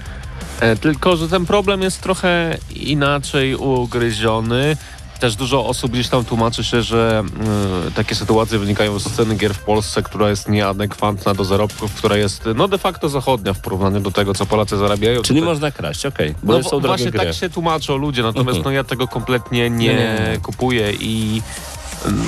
[0.59, 4.77] e, tylko, że ten problem jest trochę inaczej ugryziony.
[5.23, 7.23] Też dużo osób gdzieś tam tłumaczy się, że
[7.87, 12.17] y, takie sytuacje wynikają z ceny gier w Polsce, która jest nieadekwatna do zarobków, która
[12.17, 15.21] jest no de facto zachodnia w porównaniu do tego, co Polacy zarabiają.
[15.21, 17.19] Czyli Tutaj- można kraść, okej, bo no są właśnie gry.
[17.19, 18.63] tak się tłumaczą ludzie, natomiast Mhm.
[18.63, 20.39] no ja tego kompletnie nie, Nie, nie, nie.
[20.41, 21.41] kupuję i
[22.05, 22.27] mm,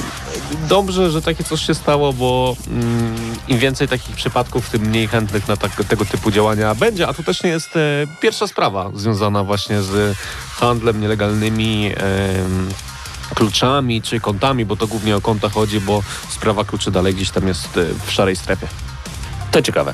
[0.69, 3.15] dobrze, że takie coś się stało, bo mm,
[3.47, 7.23] im więcej takich przypadków, tym mniej chętnych na tak, tego typu działania będzie, a tu
[7.23, 7.79] też nie jest e,
[8.21, 10.17] pierwsza sprawa związana właśnie z
[10.51, 12.69] handlem nielegalnymi em,
[13.35, 17.47] kluczami czy kontami, bo to głównie o konta chodzi, bo sprawa kluczy dalej gdzieś tam
[17.47, 18.67] jest e, w szarej strefie.
[19.51, 19.93] To ciekawe.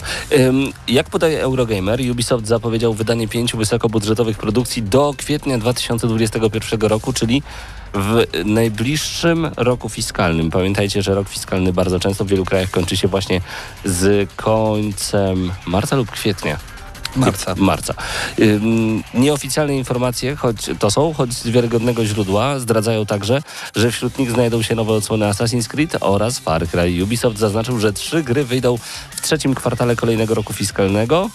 [0.88, 7.44] Jak podaje Eurogamer, Ubisoft zapowiedział wydanie pięciu wysokobudżetowych produkcji do kwietnia 2021 roku, czyli
[7.94, 10.50] w najbliższym roku fiskalnym.
[10.50, 13.42] Pamiętajcie, że rok fiskalny bardzo często w wielu krajach kończy się właśnie
[13.86, 16.58] z końcem marca lub kwietnia.
[17.16, 17.56] Marca.
[17.58, 17.94] Marca.
[18.40, 23.42] Ym, nieoficjalne informacje, choć to są, choć z wiarygodnego źródła, zdradzają także,
[23.76, 27.04] że wśród nich znajdą się nowe odsłony Assassin's Creed oraz Far Cry.
[27.04, 28.78] Ubisoft zaznaczył, że trzy gry wyjdą
[29.12, 31.30] w trzecim kwartale kolejnego roku fiskalnego.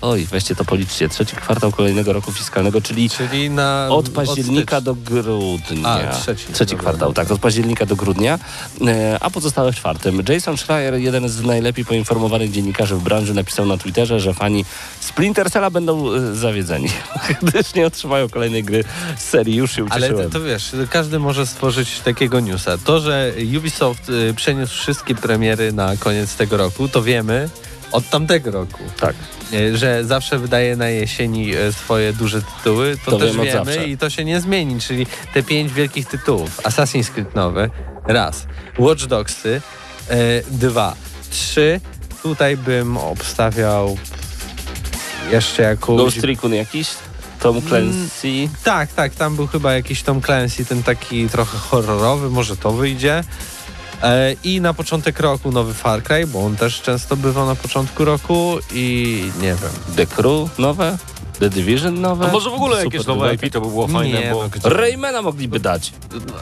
[0.00, 1.08] Oj, weźcie to policzcie.
[1.08, 3.88] Trzeci kwartał kolejnego roku fiskalnego, czyli Czyli na...
[3.90, 4.80] od października stycznia.
[4.80, 5.88] do grudnia.
[5.88, 6.44] A, trzeci.
[6.52, 8.38] trzeci kwartał, tak, od października do grudnia,
[8.86, 10.22] e, a pozostałe w czwartym.
[10.28, 14.64] Jason Schreier, jeden z najlepiej poinformowanych dziennikarzy w branży, napisał na Twitterze, że fani
[15.00, 16.88] Splinter Cella będą e, zawiedzeni,
[17.42, 18.84] gdyż nie otrzymają kolejnej gry
[19.16, 19.56] z serii.
[19.56, 20.30] Już się Ale ucieszyłem.
[20.30, 22.78] to, to wiesz, każdy może stworzyć takiego newsa.
[22.78, 27.48] To, że Ubisoft y, przeniósł wszystkie premiery na koniec tego roku, to wiemy
[27.92, 28.78] od tamtego roku.
[29.00, 29.14] Tak.
[29.52, 33.68] Y, Że zawsze wydaje na jesieni y, swoje duże tytuły, to, To też wiemy od
[33.68, 34.80] wiemy i to się nie zmieni.
[34.80, 36.56] Czyli te pięć wielkich tytułów.
[36.62, 37.70] Assassin's Creed nowy,
[38.06, 38.46] raz.
[38.78, 39.60] Watch Dogsy,
[40.10, 40.94] y, dwa.
[41.30, 41.80] Trzy.
[42.22, 43.96] Tutaj bym obstawiał
[45.30, 45.98] jeszcze jakąś...
[45.98, 46.88] Ghost Recon jakiś?
[47.40, 48.48] Tom Clancy?
[48.64, 53.24] Tak, tak, tam był chyba jakiś Tom Clancy, ten taki trochę horrorowy, może to wyjdzie.
[54.02, 58.04] E, I na początek roku nowy Far Cry, bo on też często bywa na początku
[58.04, 59.70] roku i nie wiem.
[59.96, 60.98] The Crew nowe?
[61.38, 62.28] The Division nowe?
[62.28, 63.34] A może w ogóle Super jakieś nowe.
[63.34, 64.42] IP to by było fajne, Nie, bo...
[64.42, 65.92] no, gdzie- Raymana mogliby dać.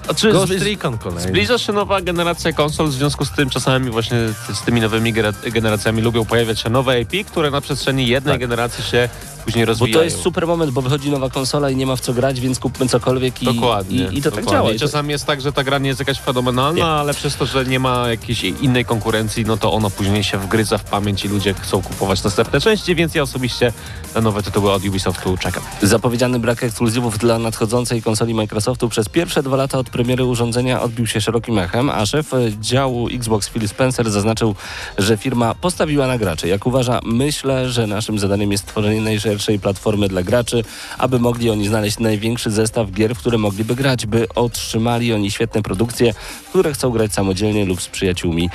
[0.08, 1.28] A czy Ghost zbliż- Recon kolejny.
[1.28, 4.18] Zbliża się nowa generacja konsol, w związku z tym czasami właśnie
[4.54, 5.12] z tymi nowymi
[5.52, 8.40] generacjami lubią pojawiać się nowe IP, które na przestrzeni jednej Tak.
[8.40, 9.08] generacji się
[9.46, 9.94] później Bo rozwijają.
[9.98, 12.58] to jest super moment, bo wychodzi nowa konsola i nie ma w co grać, więc
[12.58, 14.08] kupmy cokolwiek i, Dokładnie.
[14.12, 14.50] i, i to tak dokładnie.
[14.50, 14.72] działa.
[14.72, 16.84] I czasami jest tak, że ta gra nie jest jakaś fenomenalna, Nie.
[16.84, 20.78] ale przez to, że nie ma jakiejś innej konkurencji, no to ona później się wgryza
[20.78, 23.72] w pamięć i ludzie chcą kupować następne części, więc ja osobiście
[24.14, 25.62] na nowe tytuły od Ubisoftu czekam.
[25.82, 31.06] Zapowiedziany brak ekskluzywów dla nadchodzącej konsoli Microsoftu przez pierwsze dwa lata od premiery urządzenia odbił
[31.06, 32.30] się szerokim echem, a szef
[32.60, 34.54] działu Xbox Phil Spencer zaznaczył,
[34.98, 36.48] że firma postawiła na graczy.
[36.48, 40.64] Jak uważa, myślę, że naszym zadaniem jest stworzenie najszerszej platformy dla graczy,
[40.98, 45.62] aby mogli oni znaleźć największy zestaw gier, w które mogliby grać, by otrzymali oni świetne
[45.62, 46.14] produkcje,
[46.48, 48.50] które chcą grać samodzielnie lub z przyjaciółmi.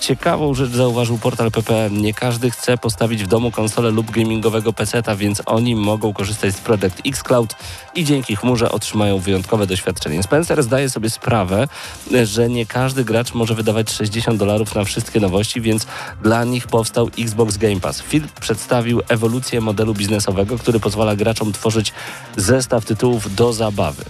[0.00, 1.90] Ciekawą rzecz zauważył portal PP.
[1.90, 6.60] Nie każdy chce postawić w domu konsolę lub gamingowego PC-ta, więc oni mogą korzystać z
[6.60, 7.54] Product X Cloud
[7.94, 10.22] i dzięki chmurze otrzymają wyjątkowe doświadczenie.
[10.22, 11.68] Spencer zdaje sobie sprawę,
[12.24, 15.86] że nie każdy gracz może wydawać 60 dolarów na wszystkie nowości, więc
[16.22, 18.02] dla nich powstał Xbox Game Pass.
[18.02, 21.92] Phil przedstawił ewolucję modelu biznesowego, który pozwala graczom tworzyć
[22.36, 24.04] zestaw tytułów do zabawy.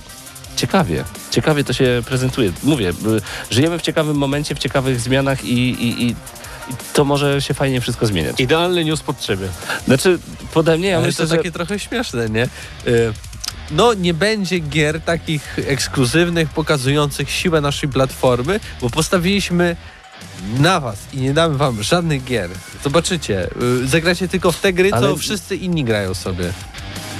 [0.60, 2.52] Ciekawie, ciekawie to się prezentuje.
[2.62, 2.94] Mówię, y,
[3.50, 6.14] żyjemy w ciekawym momencie, w ciekawych zmianach i, i, i
[6.92, 8.40] to może się fajnie wszystko zmieniać.
[8.40, 9.48] Idealny news pod ciebie.
[9.86, 10.18] Znaczy,
[10.54, 11.36] pode mnie, ja Ale myślę, to że...
[11.36, 12.44] takie trochę śmieszne, nie?
[12.86, 13.12] Y,
[13.70, 19.76] No, nie będzie gier takich ekskluzywnych, pokazujących siłę naszej platformy, bo postawiliśmy
[20.58, 22.50] na was i nie damy wam żadnych gier.
[22.84, 23.48] Zobaczycie,
[23.82, 26.52] y, zagracie tylko w te gry, co Ale- wszyscy inni grają sobie.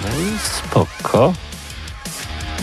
[0.03, 1.35] No i spoko.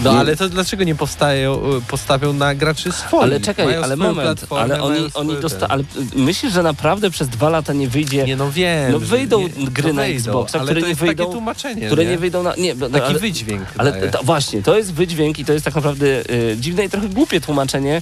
[0.03, 3.23] No Nie- ale to dlaczego nie powstają, y, postawią na graczy swoich?
[3.23, 7.27] Ale czekaj, Mają ale moment, ale oni, oni dosta- ale y, myślisz, że naprawdę przez
[7.29, 8.91] dwa lata nie wyjdzie, Nie no wiem.
[8.91, 12.17] No wyjdą nie, gry na wyjdą, Xboxa, które nie wyjdą- takie tłumaczenie, które nie, nie
[12.17, 12.55] wyjdą na...
[12.55, 15.75] Nie, no, Taki ale, wydźwięk ale to, właśnie, to jest wydźwięk i to jest tak
[15.75, 18.01] naprawdę y, dziwne i trochę głupie tłumaczenie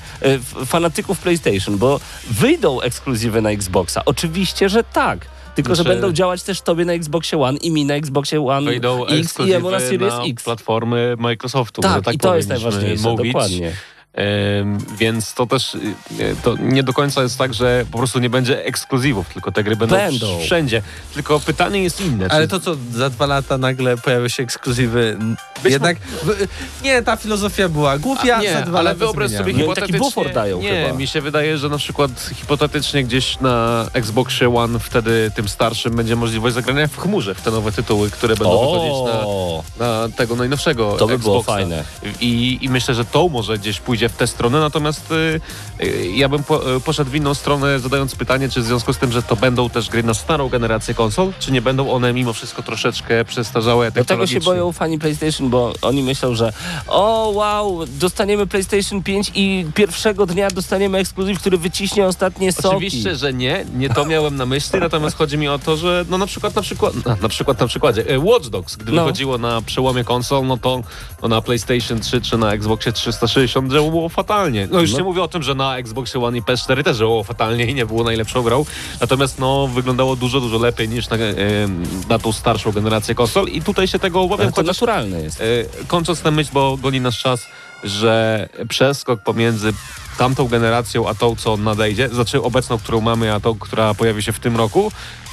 [0.62, 2.00] y, fanatyków PlayStation, bo
[2.32, 4.02] wyjdą ekskluzywy na Xboxa.
[4.06, 5.35] Oczywiście, że tak.
[5.56, 8.72] Tylko, że Znaczy- będą działać też tobie na Xboxie One i mi na Xboxie One
[9.10, 10.44] X i jemu na Series na X.
[10.44, 11.82] platformy Microsoftu.
[11.82, 13.34] Tak, tak i to jest najważniejsze, mówić.
[13.34, 13.72] dokładnie.
[14.98, 18.66] Więc to też y, to nie do końca jest tak, że po prostu nie będzie
[18.66, 20.26] ekskluzywów, tylko te gry będą, Będą.
[20.28, 20.82] wsz- wszędzie.
[21.14, 22.28] Tylko pytanie jest inne.
[22.30, 25.18] Ale czy- to co, za dwa lata nagle pojawią się ekskluzywy.
[25.64, 26.48] Jednak w,
[26.84, 29.52] nie, ta filozofia była głupia, A, nie, za dwa ale lata wyobraź zmieniamy.
[29.54, 30.00] sobie No i taki hipotetycznie...
[30.00, 30.98] bufor dają nie, chyba.
[30.98, 36.16] mi się wydaje, że na przykład hipotetycznie gdzieś na Xboxie One wtedy tym starszym będzie
[36.16, 40.36] możliwość zagrania w chmurze w te nowe tytuły, które będą wychodzić na, O, na tego
[40.36, 41.52] najnowszego To by było Xboxa.
[41.52, 41.84] fajne.
[42.22, 45.42] I, I myślę, że to może gdzieś pójdzie w tę stronę, natomiast y,
[45.84, 48.98] y, ja bym po, y, poszedł w inną stronę, zadając pytanie, czy w związku z
[48.98, 52.34] tym, że to będą też gry na starą generację konsol, czy nie będą one mimo
[52.34, 54.40] wszystko troszeczkę przestarzałe Do tego się technologicznie?
[54.42, 56.54] boją fani PlayStation, bo oni myślą, że
[56.88, 62.68] o wow, dostaniemy PlayStation 5 i pierwszego dnia dostaniemy ekskluzyw, który wyciśnie ostatnie soki.
[62.68, 66.18] Oczywiście, że nie, nie to miałem na myśli, natomiast chodzi mi o to, że no
[66.18, 69.02] na przykład na przykład na, przykład na przykładzie e, Watch Dogs, gdy No.
[69.04, 70.82] wychodziło na przełomie konsol, no to
[71.22, 74.68] no na PlayStation 3 czy na Xboxie 360 działo było fatalnie.
[74.72, 74.98] No już No.
[74.98, 77.86] nie mówię o tym, że na Xboxie One i PS4 też działało fatalnie i nie
[77.86, 78.66] było najlepszą grą,
[79.02, 81.22] natomiast no wyglądało dużo, dużo lepiej niż na, e,
[82.10, 85.42] na tą starszą generację konsol i tutaj się tego obawiam, Ale to chociaż naturalne jest.
[85.42, 85.46] E,
[85.88, 87.48] Kończąc tę myśl, bo goni nasz czas,
[87.86, 89.74] że przeskok pomiędzy
[90.18, 94.32] tamtą generacją, a tą, co nadejdzie, znaczy obecną, którą mamy, a tą, która pojawi się
[94.34, 94.92] w tym roku,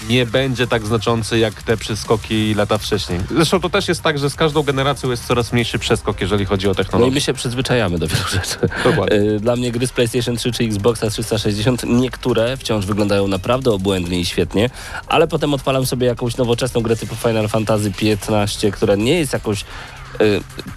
[0.09, 3.21] nie będzie tak znaczący jak te przeskoki lata wcześniej.
[3.31, 6.67] Zresztą to też jest tak, że z każdą generacją jest coraz mniejszy przeskok, jeżeli chodzi
[6.67, 7.13] o No i technologię.
[7.13, 8.57] my się przyzwyczajamy do wielu rzeczy.
[8.85, 9.17] Dokładnie.
[9.17, 14.21] Y, Dla mnie gry z PlayStation 3 czy Xboxa 360, niektóre wciąż wyglądają naprawdę obłędnie
[14.21, 14.71] i świetnie,
[15.07, 19.65] ale potem odpalam sobie jakąś nowoczesną grę typu Final Fantasy XV, która nie jest jakąś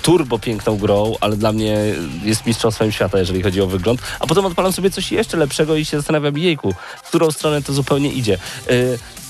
[0.02, 1.78] turbo piękną grą, ale dla mnie
[2.24, 4.02] jest mistrzostwem świata, jeżeli chodzi o wygląd.
[4.19, 7.74] A potem odpalam sobie coś jeszcze lepszego i się zastanawiam, jejku, w którą stronę to
[7.74, 8.38] zupełnie idzie.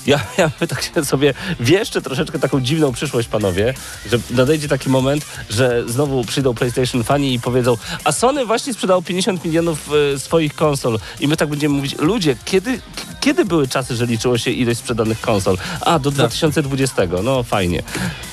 [0.06, 3.74] Ja, ja tak sobie wieszczę troszeczkę taką dziwną przyszłość, panowie,
[4.10, 9.02] że nadejdzie taki moment, że znowu przyjdą PlayStation fani i powiedzą, a Sony właśnie sprzedało
[9.02, 12.80] 50 milionów y, swoich konsol i my tak będziemy mówić, ludzie, kiedy,
[13.20, 15.56] kiedy były czasy, że liczyło się ilość sprzedanych konsol?
[15.80, 17.82] A, do 2020, no fajnie.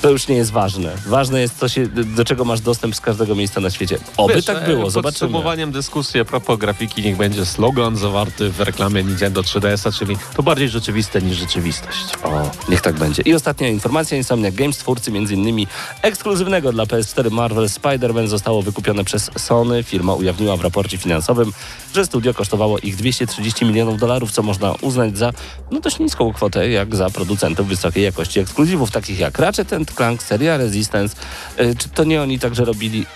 [0.02, 0.92] To już nie jest ważne.
[1.06, 3.98] Ważne jest, co się, do czego masz dostęp z każdego miejsca na świecie.
[4.16, 5.20] Oby Wiesz, tak e, było, zobaczymy.
[5.20, 10.42] Podsumowaniem dyskusji a propos grafiki niech będzie slogan zawarty w reklamie Nintendo 3DS-a, czyli to
[10.42, 11.63] bardziej rzeczywiste niż rzeczywiste.
[11.72, 12.24] Rzeczywistość.
[12.24, 13.22] O, niech tak będzie.
[13.22, 14.16] I ostatnia informacja.
[14.16, 15.66] Insomniac Games, twórcy m.in.
[16.02, 19.82] ekskluzywnego dla PS4 Marvel Spider-Man zostało wykupione przez Sony.
[19.82, 21.52] Firma ujawniła w raporcie finansowym,
[21.94, 25.32] że studio kosztowało ich 230 milionów dolarów, co można uznać za
[25.70, 30.56] no, dość niską kwotę, jak za producentów wysokiej jakości ekskluzywów, takich jak Ratchet Clank, seria
[30.56, 31.16] Resistance.
[31.60, 33.06] Y, czy to nie oni także robili...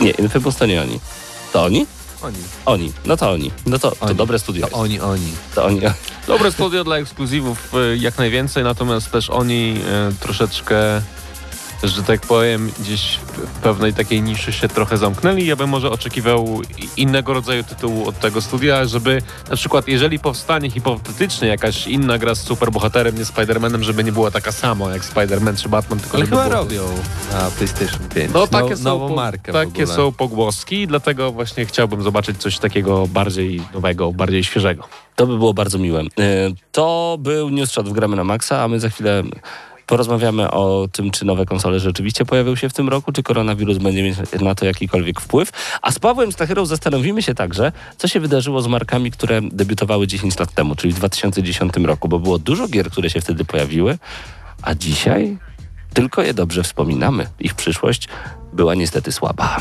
[0.00, 1.00] Nie, Infamous to nie oni.
[1.52, 1.86] To oni?
[2.22, 2.36] Oni.
[2.66, 2.92] Oni.
[3.06, 3.50] No to oni.
[3.66, 4.14] No to, to Oni.
[4.14, 4.80] dobre studio To jest.
[4.80, 5.32] oni, oni.
[5.54, 5.80] To oni.
[6.26, 9.74] Dobre studio dla ekskluzywów y, jak najwięcej, natomiast też oni
[10.10, 11.02] y, troszeczkę,
[11.82, 13.16] że tak powiem, gdzieś
[13.56, 15.46] w pewnej takiej niszy się trochę zamknęli.
[15.46, 16.60] Ja bym może oczekiwał
[16.96, 22.34] innego rodzaju tytułu od tego studia, żeby na przykład, jeżeli powstanie hipotetycznie jakaś inna gra
[22.34, 26.26] z superbohaterem, nie Spider-Manem, żeby nie była taka sama jak Spider-Man czy Batman, tylko Ale
[26.26, 26.62] żeby chyba było...
[26.62, 26.82] robią
[27.32, 28.30] na PlayStation 5.
[28.34, 29.86] No takie Now- są, nową markę w takie ogóle.
[29.86, 34.84] są pogłoski, dlatego właśnie chciałbym zobaczyć coś takiego bardziej nowego, bardziej świeżego.
[35.16, 36.00] To by było bardzo miłe.
[36.02, 36.06] Y,
[36.72, 39.22] To był News Shot w Gramy na Maxa, a my za chwilę
[39.92, 44.02] porozmawiamy o tym, czy nowe konsole rzeczywiście pojawią się w tym roku, czy koronawirus będzie
[44.02, 45.78] mieć na to jakikolwiek wpływ.
[45.82, 50.38] A z Pawłem Stachyrą zastanowimy się także, co się wydarzyło z markami, które debiutowały 10
[50.38, 53.98] lat temu, czyli w 2010 roku, bo było dużo gier, które się wtedy pojawiły,
[54.62, 55.38] a dzisiaj
[55.94, 57.26] tylko je dobrze wspominamy.
[57.40, 58.08] Ich przyszłość
[58.52, 59.58] była niestety słaba.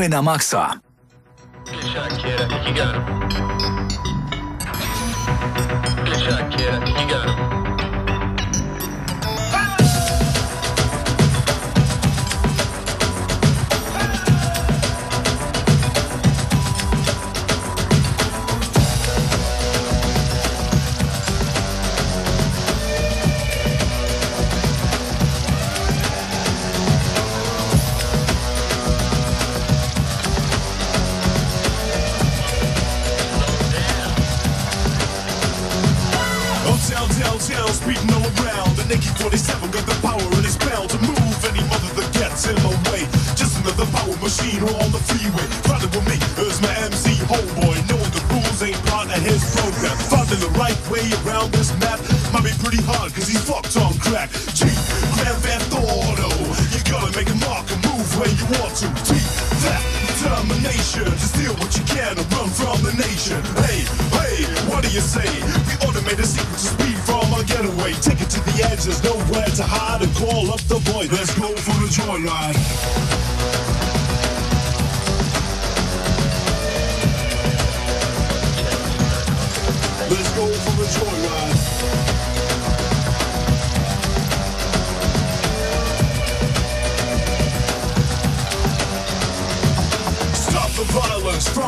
[0.00, 0.80] Gramy na maksa.
[1.92, 2.40] Shot, kid.
[2.40, 2.78] I think
[7.10, 7.49] you
[44.30, 45.42] machine on the freeway.
[45.66, 46.14] Riding with me
[46.46, 47.74] is my MC homeboy.
[47.74, 49.96] Oh knowing the rules ain't part of his program.
[50.06, 51.98] Finding the right way around this map
[52.30, 54.30] might be pretty hard cause he's fucked on crack.
[54.54, 54.70] G,
[55.18, 56.30] Grand Theft Auto.
[56.70, 58.86] You gotta make a mark and move where you want to.
[59.02, 59.18] T,
[59.66, 63.42] that determination to steal what you can and run from the nation.
[63.66, 63.82] Hey,
[64.14, 65.26] hey, what do you say?
[65.66, 67.98] We automate a secret to speed from our getaway.
[67.98, 71.10] Take it to the edge, there's nowhere to hide and call up the boys.
[71.10, 73.09] Let's go for the joyride.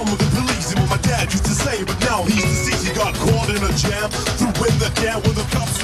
[0.04, 2.86] Violence from the police and what my dad used to say, but now he's deceased.
[2.86, 5.82] He got caught in a jam, threw in the can when the cops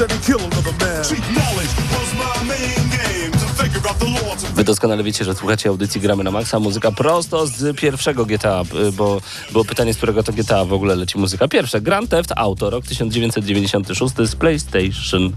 [0.00, 1.04] and he killed another man.
[1.04, 5.24] Cheap knowledge was my main game to figure out the law to Wy doskonale wiecie,
[5.24, 9.20] że słuchacie audycji Gramy na Maxa, muzyka prosto z pierwszego GTA, y, bo
[9.52, 11.48] było pytanie, z którego to GTA w ogóle leci muzyka.
[11.48, 15.32] Pierwsze, Grand Theft Auto, rok 1996 z PlayStation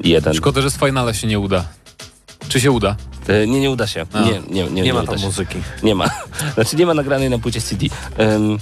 [0.00, 0.34] 1.
[0.34, 1.64] Szkoda, że z finale się nie uda.
[2.48, 2.96] Czy się uda?
[3.28, 4.06] E, Nie, nie uda się.
[4.12, 4.20] A.
[4.20, 5.26] Nie, nie, nie, Nie ma uda tam się.
[5.26, 5.58] muzyki.
[5.82, 6.10] Nie ma.
[6.54, 7.86] Znaczy nie ma nagranej na płycie CD.
[8.16, 8.58] Em,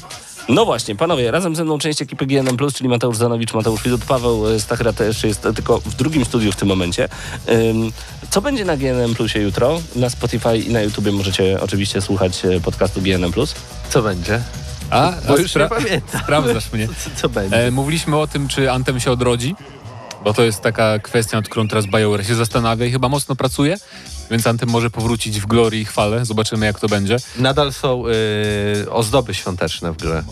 [0.49, 4.49] no właśnie, panowie, razem ze mną część ekipy GNM+, czyli Mateusz Zanowicz, Mateusz Widut, Paweł
[4.49, 7.09] e, Stachra też jest tylko w drugim studiu w tym momencie.
[7.47, 7.93] Em,
[8.31, 9.81] Co będzie na GNM Plusie jutro?
[9.97, 13.33] Na Spotify i na YouTubie możecie oczywiście słuchać e, podcastu GNM+.
[13.91, 14.41] Co będzie?
[14.91, 16.21] A, Bo a już spra- nie pamiętam.
[16.23, 16.89] Sprawdzasz mnie.
[17.05, 17.67] Co, co będzie?
[17.67, 19.55] E, mówiliśmy o tym, czy Anthem się odrodzi,
[20.25, 23.77] bo to jest taka kwestia, nad którą teraz BioWare się zastanawia i chyba mocno pracuje,
[24.31, 26.25] więc Anthem może powrócić w glorii i chwale.
[26.25, 27.17] Zobaczymy, jak to będzie.
[27.39, 30.23] Nadal są y, ozdoby świąteczne w grze,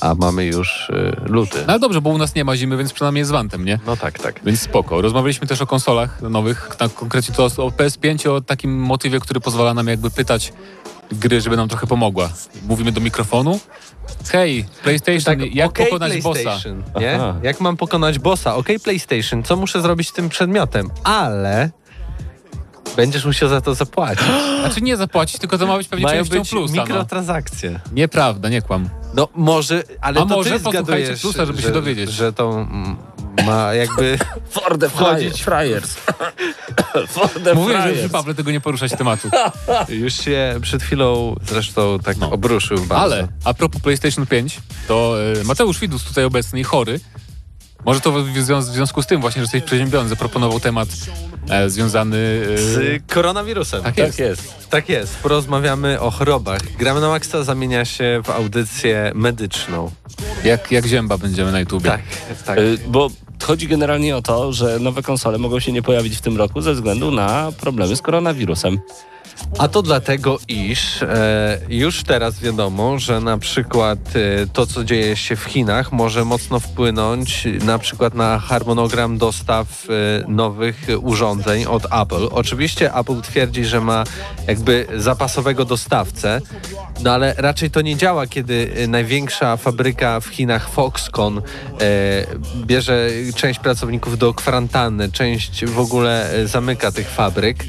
[0.00, 1.58] a mamy już y, luty.
[1.58, 3.78] No ale dobrze, bo u nas nie ma zimy, więc przynajmniej jest w Anthem, nie?
[3.86, 4.40] No tak, tak.
[4.44, 5.02] Więc spoko.
[5.02, 9.74] Rozmawialiśmy też o konsolach nowych, na, konkretnie to o PS5, o takim motywie, który pozwala
[9.74, 10.52] nam jakby pytać
[11.12, 12.30] gry, żeby nam trochę pomogła.
[12.68, 13.60] Mówimy do mikrofonu.
[14.32, 16.58] Hej, PlayStation, jak Tak, okej, pokonać bossa?
[17.00, 17.14] Nie?
[17.14, 17.34] Aha.
[17.42, 18.56] Jak mam pokonać bossa?
[18.56, 20.90] Okej, PlayStation, co muszę zrobić z tym przedmiotem?
[21.04, 21.70] Ale
[22.96, 24.26] będziesz musiał za to zapłacić.
[24.60, 26.74] Znaczy nie zapłacić, tylko to ma być pewnie Mają częścią być plusa.
[26.76, 26.82] No.
[26.82, 27.80] mikrotransakcje.
[27.92, 28.88] Nieprawda, nie kłam.
[29.14, 32.10] No może, ale A to może ty zgadujesz, plusa, żeby się że, dowiedzieć.
[32.10, 32.96] Że to mm,
[33.46, 34.18] ma jakby...
[34.50, 35.42] For the Wchodzić.
[35.42, 35.94] Friars.
[37.08, 37.98] For the Mówię, że Friars.
[37.98, 39.28] przy Pawle tego nie poruszać tematu.
[39.88, 42.94] Już się przed chwilą zresztą tak obruszył bardzo.
[42.94, 47.00] Ale a propos PlayStation 5, to e, Mateusz Widus tutaj obecny i chory.
[47.84, 50.88] Może to w, w związku z tym właśnie, że jesteś przeziębiony, zaproponował temat
[51.50, 52.42] e, związany...
[52.54, 53.82] E, Z koronawirusem.
[53.82, 54.18] tak Tak jest.
[54.18, 54.70] jest.
[54.70, 56.60] Tak jest, porozmawiamy o chorobach.
[56.78, 59.90] Gramy na Maxa zamienia się w audycję medyczną.
[60.44, 61.90] Jak, jak zięba będziemy na YouTubie.
[61.90, 62.00] Tak,
[62.46, 62.58] tak.
[62.58, 63.10] Y, Bo
[63.42, 66.72] chodzi generalnie o to, że nowe konsole mogą się nie pojawić w tym roku ze
[66.74, 68.78] względu na problemy z koronawirusem.
[69.58, 75.16] A to dlatego, iż e, już teraz wiadomo, że na przykład e, to, co dzieje
[75.16, 81.84] się w Chinach, może mocno wpłynąć na przykład na harmonogram dostaw e, nowych urządzeń od
[81.84, 82.28] Apple.
[82.30, 84.04] Oczywiście Apple twierdzi, że ma
[84.46, 86.40] jakby zapasowego dostawcę,
[87.02, 91.42] no ale raczej to nie działa, kiedy e, największa fabryka w Chinach, Foxconn, e,
[92.66, 97.64] bierze część pracowników do kwarantanny, część w ogóle e, zamyka tych fabryk.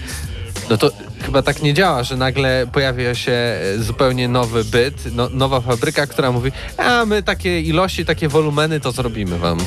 [0.70, 0.92] No to
[1.26, 6.08] chyba tak nie działa, że nagle pojawia się e, zupełnie nowy byt, no, nowa fabryka,
[6.08, 9.58] która mówi, a my takie ilości, takie wolumeny to zrobimy wam.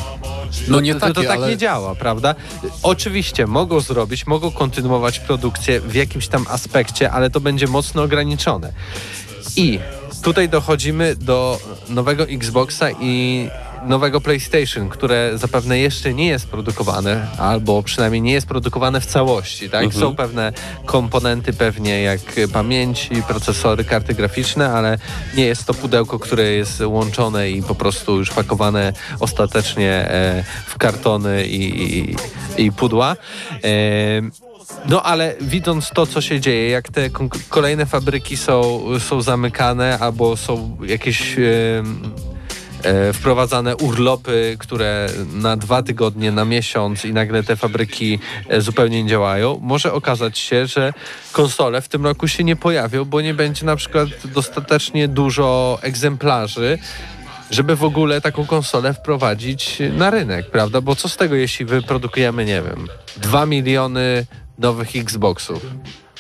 [0.69, 2.35] No nie to, to, to takie, tak ale- nie działa, prawda?
[2.83, 8.73] Oczywiście mogą zrobić, mogą kontynuować produkcję w jakimś tam aspekcie, ale to będzie mocno ograniczone.
[9.57, 9.79] I
[10.23, 13.49] tutaj dochodzimy do nowego Xboxa i
[13.89, 19.71] nowego PlayStation, które zapewne jeszcze nie jest produkowane, albo przynajmniej nie jest produkowane w całości,
[19.71, 19.95] tak?
[19.95, 20.53] Są pewne
[20.87, 22.21] komponenty pewnie jak
[22.53, 24.99] pamięci, procesory, karty graficzne, ale
[25.37, 30.79] nie jest to pudełko, które jest łączone i po prostu już pakowane ostatecznie e, w
[30.79, 32.17] kartony i, i,
[32.59, 33.17] i pudła.
[33.65, 33.69] E,
[34.89, 37.11] no ale widząc to, co się dzieje, jak te
[37.49, 41.37] kolejne fabryki są, są zamykane albo są jakieś
[43.13, 48.19] wprowadzane urlopy, które na dwa tygodnie, na miesiąc i nagle te fabryki
[48.49, 50.93] e, zupełnie nie działają, może okazać się, że
[51.33, 56.79] konsole w tym roku się nie pojawią, bo nie będzie na przykład dostatecznie dużo egzemplarzy,
[57.51, 60.81] żeby w ogóle taką konsolę wprowadzić na rynek, prawda?
[60.81, 64.27] Bo co z tego, jeśli wyprodukujemy, nie wiem, 2 miliony
[64.59, 65.67] nowych Xboxów?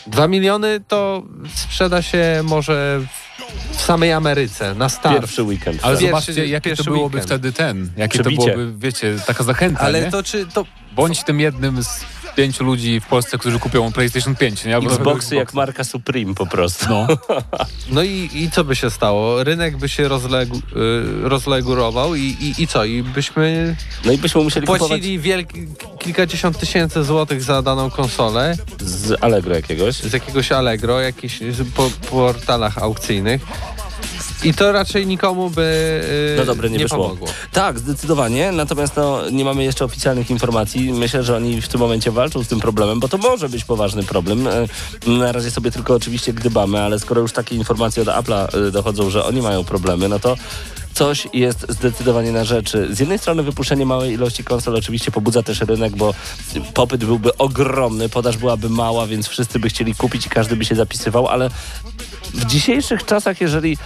[0.06, 1.22] 2 miliony to
[1.54, 3.27] sprzeda się może w
[3.72, 5.20] samej Ameryce, na start.
[5.20, 5.78] Pierwszy weekend.
[5.82, 5.98] Ale.
[5.98, 7.24] Pierwszy- zobaczcie, jakie to byłoby weekend.
[7.26, 10.10] wtedy ten, jakie to byłoby, wiecie, taka zachęta, Ale nie?
[10.10, 12.04] to czy to Bądź tym jednym z
[12.38, 14.74] pięciu ludzi w Polsce, którzy kupią PlayStation 5, nie?
[14.74, 16.86] Albo Xboxy jak marka Supreme po prostu.
[16.88, 17.06] No.
[17.90, 19.44] No i, i co by się stało?
[19.44, 20.60] Rynek by się rozlegu, y,
[21.28, 22.84] rozlegurował i, i, i co?
[22.84, 25.66] I byśmy No i byśmy musieli kupować płacili wielki,
[25.98, 29.94] kilkadziesiąt tysięcy złotych za daną konsolę z Allegro jakiegoś.
[29.94, 33.42] z jakiegoś Allegro, jakichś z- po, portalach aukcyjnych.
[34.44, 35.62] I to raczej nikomu by
[36.34, 36.98] y, No dobre, nie, wyszło.
[36.98, 37.28] pomogło.
[37.52, 38.52] Tak, zdecydowanie.
[38.52, 40.92] Natomiast no, nie mamy jeszcze oficjalnych informacji.
[40.92, 44.02] Myślę, że oni w tym momencie walczą z tym problemem, bo to może być poważny
[44.02, 44.46] problem.
[44.46, 44.66] E,
[45.06, 49.10] Na razie sobie tylko oczywiście gdybamy, ale skoro już takie informacje od Apple'a e, dochodzą,
[49.10, 50.36] że oni mają problemy, no to
[50.94, 52.88] coś jest zdecydowanie na rzeczy.
[52.94, 56.14] Z jednej strony wypuszczenie małej ilości konsol oczywiście pobudza też rynek, bo
[56.74, 60.74] popyt byłby ogromny, podaż byłaby mała, więc wszyscy by chcieli kupić i każdy by się
[60.74, 61.50] zapisywał, ale
[62.34, 63.76] w dzisiejszych czasach, jeżeli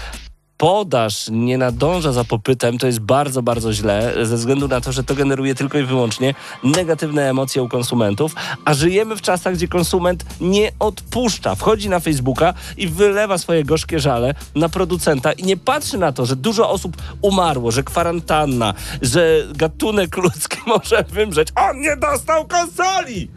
[0.62, 5.04] podaż nie nadąża za popytem, to jest bardzo, bardzo źle, ze względu na to, że
[5.04, 6.34] to generuje tylko i wyłącznie
[6.64, 8.34] negatywne emocje u konsumentów,
[8.64, 11.54] a żyjemy w czasach, gdzie konsument nie odpuszcza.
[11.54, 16.26] Wchodzi na Facebooka i wylewa swoje gorzkie żale na producenta i nie patrzy na to,
[16.26, 21.48] że dużo osób umarło, że kwarantanna, że gatunek ludzki może wymrzeć.
[21.54, 23.28] On nie dostał konsoli!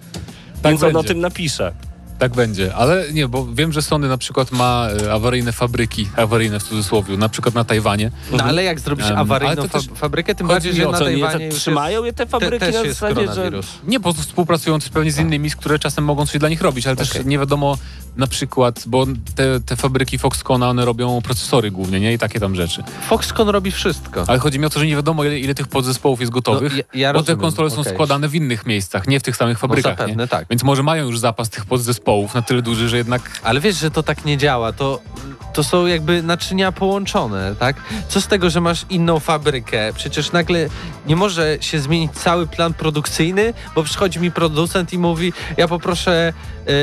[0.62, 1.74] Tak Więc on o tym napisze.
[2.20, 6.60] Tak będzie, ale nie, bo wiem, że Sony na przykład ma e, awaryjne fabryki, awaryjne
[6.60, 8.12] w cudzysłowie, na przykład na Tajwanie.
[8.32, 11.46] No ale jak zrobić Em, awaryjną też fa- fabrykę, tym bardziej, że na nie, Tajwanie
[11.46, 13.52] już trzymają je te te, fabryki też na zasadzie, że...
[13.88, 16.88] Nie, po prostu współpracując pewnie z innymi, z które czasem mogą coś dla nich robić,
[16.88, 17.26] ale też Okej.
[17.26, 17.78] nie wiadomo
[18.18, 19.06] na przykład, bo
[19.36, 22.14] te, te fabryki Foxconna, one robią procesory głównie, nie?
[22.14, 22.84] I takie tam rzeczy.
[23.08, 24.24] Foxconn robi wszystko.
[24.28, 26.78] Ale chodzi mi o to, że nie wiadomo, ile, ile tych podzespołów jest gotowych, No,
[26.78, 27.94] ja- ja bo te rozumiem, konsole są okej.
[27.94, 30.28] składane w innych miejscach, nie w tych samych fabrykach, zapewne nie?
[30.28, 30.46] tak.
[30.50, 32.05] Więc może mają już zapas tych podzespołów
[32.36, 34.74] na tyle duży, że jednak Ale wiesz, że to tak nie działa.
[34.74, 35.02] To,
[35.54, 37.76] to są jakby naczynia połączone, tak?
[38.08, 39.94] Co z tego, że masz inną fabrykę?
[39.96, 40.70] Przecież nagle
[41.08, 46.34] nie może się zmienić cały plan produkcyjny, bo przychodzi mi producent i mówi, ja poproszę
[46.68, 46.74] yy,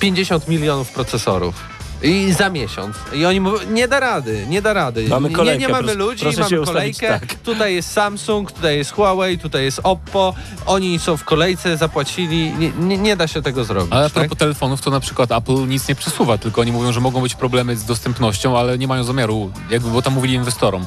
[0.00, 1.73] 50 milionów procesorów.
[2.04, 2.96] I za miesiąc.
[3.12, 5.08] I oni mówią, nie da rady, nie da rady.
[5.08, 7.26] Mamy nie, kolejkę, nie mamy proszę- ludzi, proszę mamy ustawić kolejkę.
[7.26, 7.34] tak.
[7.34, 10.34] Tutaj jest Samsung, tutaj jest Huawei, tutaj jest Oppo.
[10.66, 12.52] Oni są w kolejce, zapłacili.
[12.58, 13.92] Nie, nie, nie da się tego zrobić.
[13.92, 14.12] Ale a tak?
[14.22, 17.34] propos telefonów, to na przykład Apple nic nie przesuwa, tylko oni mówią, że mogą być
[17.34, 20.86] problemy z dostępnością, ale nie mają zamiaru, jakby, bo tam mówili inwestorom,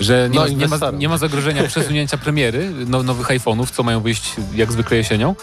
[0.00, 3.82] że nie, No, ma, nie, ma, nie ma zagrożenia przesunięcia premiery no, nowych iPhone'ów, co
[3.82, 5.34] mają wyjść jak zwykle jesienią.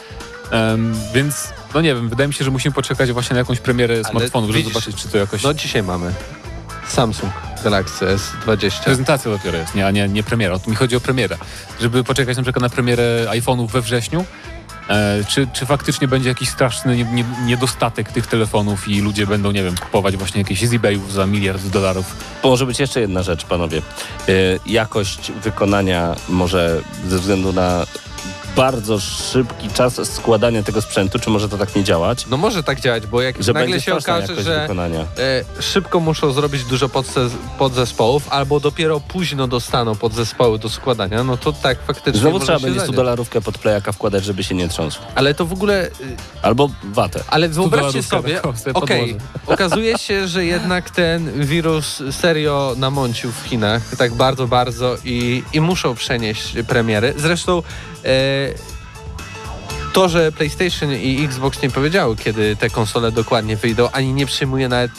[0.51, 4.03] Em, więc, no nie wiem, wydaje mi się, że musimy poczekać właśnie na jakąś premierę
[4.03, 5.43] smartfonów, żeby widzisz, zobaczyć, czy to jakoś...
[5.43, 6.13] No dzisiaj mamy
[6.87, 7.33] Samsung
[7.63, 8.83] Galaxy S20.
[8.83, 10.53] Prezentacja dopiero jest, nie, a nie, nie premiera.
[10.53, 11.37] O to mi chodzi o premierę.
[11.81, 14.25] Żeby poczekać na przykład na premierę iPhone'ów we wrześniu,
[14.89, 19.51] e, czy, czy faktycznie będzie jakiś straszny nie, nie, niedostatek tych telefonów i ludzie będą,
[19.51, 22.15] nie wiem, kupować właśnie jakieś z eBayów za miliard dolarów.
[22.43, 23.81] Może być jeszcze jedna rzecz, panowie.
[24.29, 27.85] Y, jakość wykonania może ze względu na
[28.57, 32.27] bardzo szybki czas składania tego sprzętu, czy może to tak nie działać?
[32.27, 34.67] No może tak działać, bo jak Że nagle się okaże, że
[35.17, 36.89] e, szybko muszą zrobić dużo
[37.57, 42.79] podzespołów, albo dopiero późno dostaną podzespoły do składania, no to tak faktycznie Znowu trzeba będzie
[42.79, 42.95] 100 zadziać.
[42.95, 44.99] dolarówkę pod plejaka wkładać, żeby się nie trząsł.
[45.15, 45.85] Ale to w ogóle...
[45.85, 45.91] y,
[46.41, 47.23] Albo watę.
[47.27, 49.13] Ale wyobraźcie sobie, okej, podłożę.
[49.55, 55.61] okazuje się, że jednak ten wirus serio namącił w Chinach, tak bardzo, bardzo i, i
[55.61, 57.13] muszą przenieść premiery.
[57.17, 57.63] Zresztą
[58.05, 58.46] e,
[59.93, 64.69] to, że PlayStation i Xbox nie powiedziały, kiedy te konsole dokładnie wyjdą, ani nie przyjmuje
[64.69, 64.91] nawet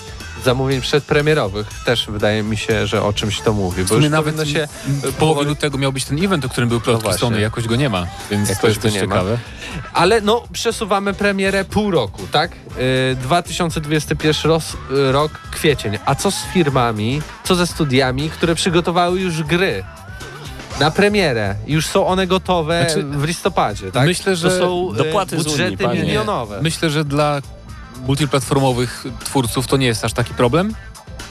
[0.45, 3.85] zamówień przedpremierowych, też wydaje mi się, że o czymś to mówi.
[3.85, 7.13] Bo już nawet się w połowie lutego miał być ten event, o którym był plotki.
[7.13, 9.07] Sony, jakoś go nie ma, więc Jakoś to jest też nie ma.
[9.07, 9.39] ciekawe.
[9.93, 12.51] Ale no, przesuwamy premierę pół roku, tak?
[13.11, 15.99] Yy, 2021 ros, y, rok, kwiecień.
[16.05, 19.85] A co z firmami, co ze studiami, które przygotowały już gry
[20.81, 21.55] na premierę?
[21.67, 24.07] Już są one gotowe Znaczy, w listopadzie, tak?
[24.07, 26.03] myślę, że to są y, dopłaty z Unii, budżety panie.
[26.03, 26.63] milionowe.
[26.63, 27.41] Myślę, że dla
[28.07, 30.75] multiplatformowych twórców to nie jest aż taki problem.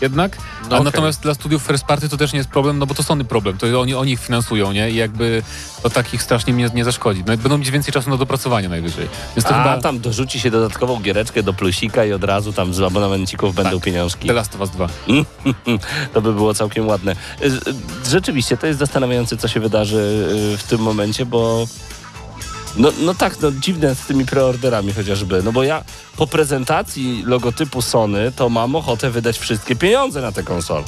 [0.02, 0.38] Jednak,
[0.70, 0.86] No okej.
[0.86, 3.58] natomiast dla studiów first party to też nie jest problem, no bo to Sony problem,
[3.58, 4.92] to oni, oni ich finansują, nie?
[4.92, 5.44] I jakby
[5.84, 7.24] to takich strasznie nie, nie zaszkodzi.
[7.28, 9.08] No, będą mieć więcej czasu na dopracowanie najwyżej.
[9.36, 12.74] Więc to A chyba tam dorzuci się dodatkową giereczkę do plusika i od razu tam
[12.74, 13.82] z abonamencików będą Tak.
[13.84, 14.28] pieniążki.
[14.28, 14.88] The Last of Us 2.
[16.14, 17.12] To by było całkiem ładne.
[17.42, 17.60] Y, y,
[18.10, 19.98] Rzeczywiście, to jest zastanawiające, co się wydarzy
[20.54, 21.66] y, w tym momencie, bo
[22.78, 25.84] no, no tak, no dziwne z tymi preorderami chociażby, no bo ja
[26.18, 30.84] po prezentacji logotypu Sony to mam ochotę wydać wszystkie pieniądze na tę konsolę.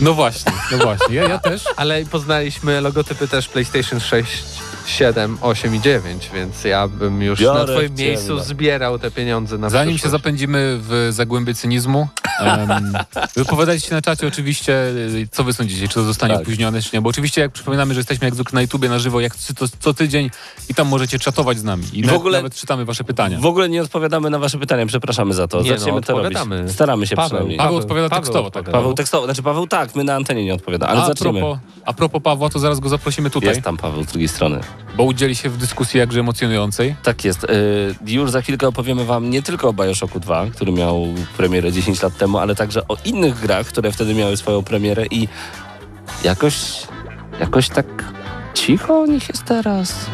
[0.00, 1.14] No właśnie, no właśnie.
[1.14, 1.64] Ja, ja też.
[1.76, 4.44] Ale poznaliśmy logotypy też PlayStation 6,
[4.88, 9.10] 7, 8 i 9, więc ja bym już Biorę na twoim w miejscu zbierał te
[9.10, 12.08] pieniądze na Zanim się zapędzimy w zagłębie cynizmu,
[12.40, 12.92] um,
[13.36, 16.42] wypowiadajcie się na czacie oczywiście, y, co wy sądzicie, czy to zostanie Tak.
[16.42, 19.20] opóźnione, czy nie, bo oczywiście jak przypominamy, że jesteśmy jak zwykle na YouTubie na żywo,
[19.20, 20.30] jak co, co tydzień
[20.68, 23.38] i tam możecie czatować z nami i W na, ogóle- nawet czytamy wasze pytania.
[23.40, 25.62] W ogóle nie odpowiadamy na wasze pytania, przepraszamy za to.
[25.62, 26.26] Nie, no, Zaczniemy to robić.
[26.36, 26.72] odpowiadamy.
[26.72, 27.28] Staramy się Paweł.
[27.28, 27.58] przynajmniej.
[27.58, 28.70] Paweł odpowiada Paweł tekstowo, tak.
[28.70, 31.40] Paweł tekstowo, znaczy Paweł tak, my na antenie nie odpowiada, ale a, zaczniemy.
[31.40, 34.60] propos, a propos Pawła, to zaraz go zaprosimy tutaj, Jest tam Paweł z drugiej strony.
[34.96, 36.96] Bo udzieli się w dyskusji jakże emocjonującej.
[37.02, 37.44] Tak jest.
[37.44, 41.06] Y, Już za chwilkę opowiemy wam nie tylko o Bioshocku 2, który miał
[41.36, 45.28] premierę 10 lat temu, ale także o innych grach, które wtedy miały swoją premierę i
[46.24, 46.82] jakoś,
[47.40, 47.86] jakoś tak
[48.54, 50.06] cicho o nich jest teraz.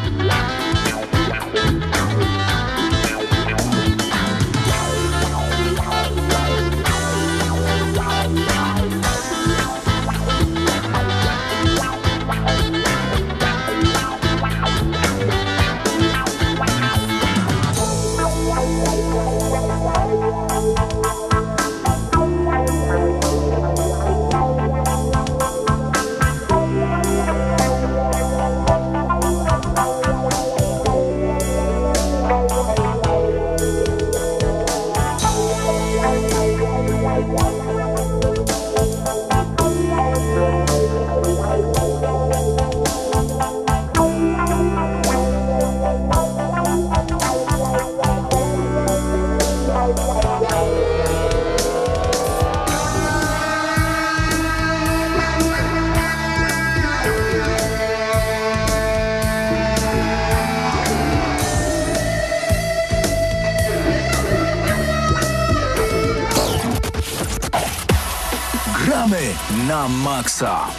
[69.73, 70.69] Na maksa.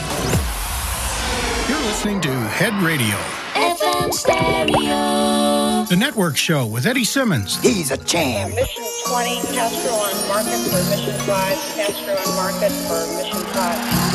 [1.66, 3.18] You're listening to Head Radio,
[3.58, 5.82] FM Stereo.
[5.90, 7.58] the network show with Eddie Simmons.
[7.58, 8.54] He's a champ.
[8.54, 11.58] Mission 20, Castro on market for mission 5.
[11.74, 14.14] Castro on market for mission 5.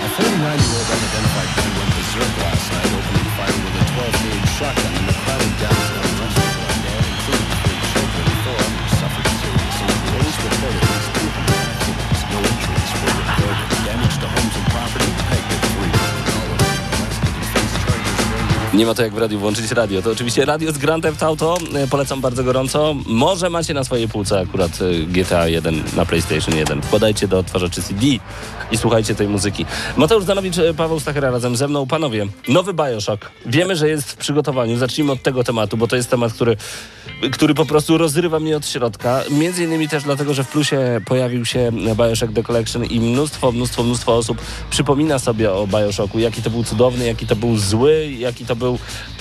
[0.00, 0.88] A 39-year-old
[18.74, 20.02] Nie ma to jak w radiu włączyć radio.
[20.02, 21.58] To oczywiście radio z Grand Theft Auto.
[21.74, 22.94] E, Polecam bardzo gorąco.
[23.06, 26.80] Może macie na swojej półce akurat e, GTA 1 na PlayStation 1.
[26.80, 28.06] Podajcie do odtwarzaczy CD
[28.72, 29.66] i słuchajcie tej muzyki.
[29.96, 31.86] Mateusz Danowicz, e, Paweł Stachera razem ze mną.
[31.86, 33.30] Panowie, nowy Bioshock.
[33.46, 34.76] Wiemy, że jest w przygotowaniu.
[34.76, 36.56] Zacznijmy od tego tematu, bo to jest temat, który,
[37.32, 39.22] który po prostu rozrywa mnie od środka.
[39.30, 43.82] Między innymi też dlatego, że w plusie pojawił się Bioshock The Collection i mnóstwo, mnóstwo,
[43.82, 44.38] mnóstwo osób
[44.70, 48.78] przypomina sobie o Bioshocku, jaki to był cudowny, jaki to był zły, jaki to był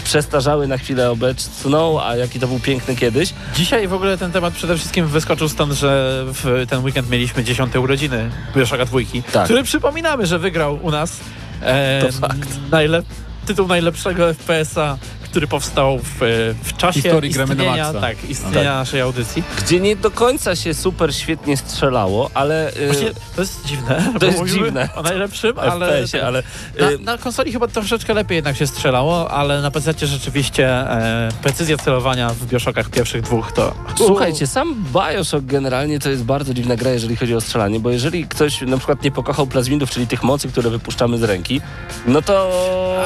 [0.07, 3.33] przestarzały na chwilę obecną, a jaki to był piękny kiedyś.
[3.55, 7.79] Dzisiaj w ogóle ten temat przede wszystkim wyskoczył stąd, że w ten weekend mieliśmy dziesiąte
[7.79, 9.43] urodziny Bioshocka dwójki, Tak.
[9.45, 11.19] który przypominamy, że wygrał u nas
[11.61, 12.49] e, To fakt.
[12.71, 13.03] najlep-
[13.45, 14.97] tytuł najlepszego FPS-a,
[15.37, 16.17] który powstał w,
[16.63, 18.65] w czasie Historii Gramy na istnienia, tak, istnienia Tak.
[18.65, 19.43] naszej audycji.
[19.65, 22.73] Gdzie nie do końca się super świetnie strzelało, ale...
[22.77, 24.89] y, Właśnie to jest dziwne, bo jest dziwne.
[24.95, 25.87] o najlepszym, ale...
[25.87, 26.43] FPS-ie, ale...
[26.79, 31.29] Na, y, na konsoli chyba troszeczkę lepiej jednak się strzelało, ale na PC rzeczywiście e,
[31.41, 33.73] precyzja celowania w Bioshockach pierwszych dwóch to...
[33.97, 38.27] Słuchajcie, sam Bioshock generalnie to jest bardzo dziwna gra, jeżeli chodzi o strzelanie, bo jeżeli
[38.27, 41.61] ktoś na przykład nie pokochał plasmidów, czyli tych mocy, które wypuszczamy z ręki,
[42.07, 42.51] no to,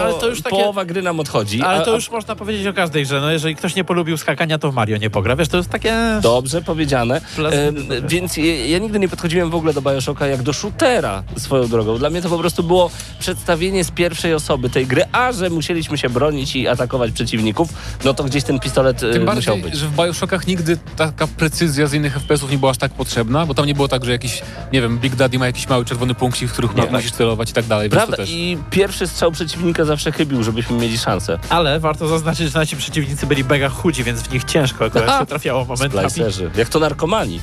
[0.03, 1.61] Ale to już takie- połowa gry nam odchodzi.
[1.61, 3.22] Ale a- to a- już można powiedzieć o każdej grze.
[3.22, 5.36] No jeżeli ktoś nie polubił skakania, to w Mario nie pogra.
[5.36, 5.95] Wiesz, to jest takie...
[6.22, 7.22] Dobrze powiedziane.
[7.38, 7.76] Em,
[8.07, 11.97] więc ja, ja nigdy nie podchodziłem w ogóle do Bioshocka jak do shootera swoją drogą.
[11.97, 15.97] Dla mnie to po prostu było przedstawienie z pierwszej osoby tej gry, a że musieliśmy
[15.97, 17.69] się bronić i atakować przeciwników,
[18.05, 19.80] no to gdzieś ten pistolet e, Tym musiał bardziej, być.
[19.80, 23.53] że w Bioshockach nigdy taka precyzja z innych FPS-ów nie była aż tak potrzebna, bo
[23.53, 24.41] tam nie było tak, że jakiś,
[24.74, 26.91] nie wiem, Big Daddy ma jakiś mały czerwony punkcik, w których Nie, ma- tak.
[26.93, 27.89] musisz celować i tak dalej.
[27.89, 28.17] Prawda?
[28.28, 31.39] I pierwszy strzał przeciwnika zawsze chybił, żebyśmy mieli szansę.
[31.49, 35.26] Ale warto zaznaczyć, że nasi przeciwnicy byli mega chudzi, więc w nich ciężko akurat się
[35.26, 36.09] trafiało momentami.
[36.09, 36.51] Splicerzy.
[36.55, 37.39] Jak to narkomani.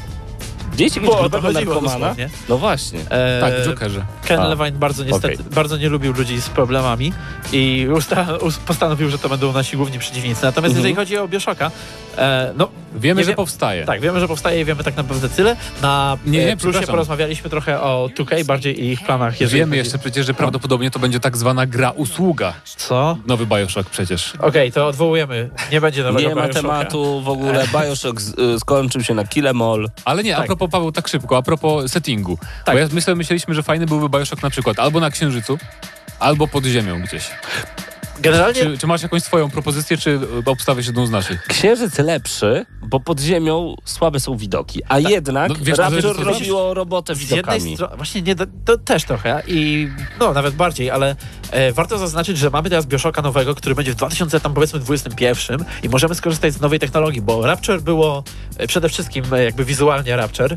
[0.79, 2.14] Widzieliście Bo o kiedyś to grupę chodziło narkomana?
[2.49, 3.01] No właśnie.
[3.11, 4.05] E, Tak, w Jokerze.
[4.26, 5.47] Ken A, Levine bardzo niestety, okej.
[5.55, 7.12] bardzo nie lubił ludzi z problemami
[7.53, 10.43] i usta, us, postanowił, że to będą nasi główni przeciwnicy.
[10.45, 10.76] Natomiast Mhm.
[10.76, 11.70] jeżeli chodzi o Bioshocka,
[12.18, 13.85] e, no Wiemy, że wiem- powstaje.
[13.85, 15.57] tak, wiemy, że powstaje i wiemy tak naprawdę tyle.
[15.83, 19.41] Na Nie, nie, e, plusie porozmawialiśmy trochę o 2K, bardziej i ich planach.
[19.41, 22.53] jeżeli Wiemy chodzi- jeszcze przecież, że prawdopodobnie to będzie tak zwana gra usługa.
[22.76, 23.18] Co?
[23.26, 24.33] Nowy Bioshock przecież.
[24.41, 25.51] Okej, to odwołujemy.
[25.72, 27.64] Nie będzie nowego Nie ma tematu w ogóle.
[27.72, 29.89] Bioshock z, y, skończył się na Kill Em All.
[30.05, 30.49] Ale nie, a Tak.
[30.69, 32.39] Propos Paweł, tak szybko, a propos settingu.
[32.64, 32.75] Tak.
[32.75, 35.59] Bo ja myślę, myśleliśmy, że fajny byłby Bioshock na przykład albo na Księżycu,
[36.19, 37.31] albo pod ziemią gdzieś.
[38.21, 41.43] Generalnie Czy, czy masz jakąś swoją propozycję, czy obstawiasz jedną z naszych?
[41.43, 46.19] Księżyc lepszy, bo pod ziemią słabe są widoki, a jednak No, wiesz, to Raptor zależy,
[46.25, 47.75] co robiło robotę z jednej widokami.
[47.75, 49.89] strony, właśnie nie, to też trochę i
[50.21, 51.16] no nawet bardziej, ale
[51.51, 55.64] e, warto zaznaczyć, że mamy teraz Bioshocka nowego, który będzie w 2000 tam powiedzmy 21
[55.83, 58.25] i możemy skorzystać z nowej technologii, bo Rapture było
[58.59, 60.57] e, przede wszystkim e, jakby wizualnie Rapture,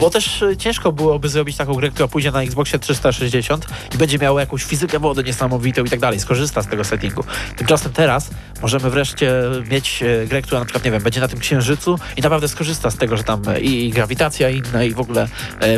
[0.00, 4.18] bo też e, ciężko byłoby zrobić taką grę, która pójdzie na Xboxie 360 i będzie
[4.18, 7.24] miała jakąś fizykę wody niesamowitą i tak dalej, skorzysta z tego settingu.
[7.56, 8.30] Tymczasem teraz
[8.62, 9.32] możemy wreszcie
[9.70, 12.90] mieć e, grę, która na przykład, nie wiem, będzie na tym księżycu i naprawdę skorzysta
[12.90, 15.28] z tego, że tam e, i, grawitacja inna i w ogóle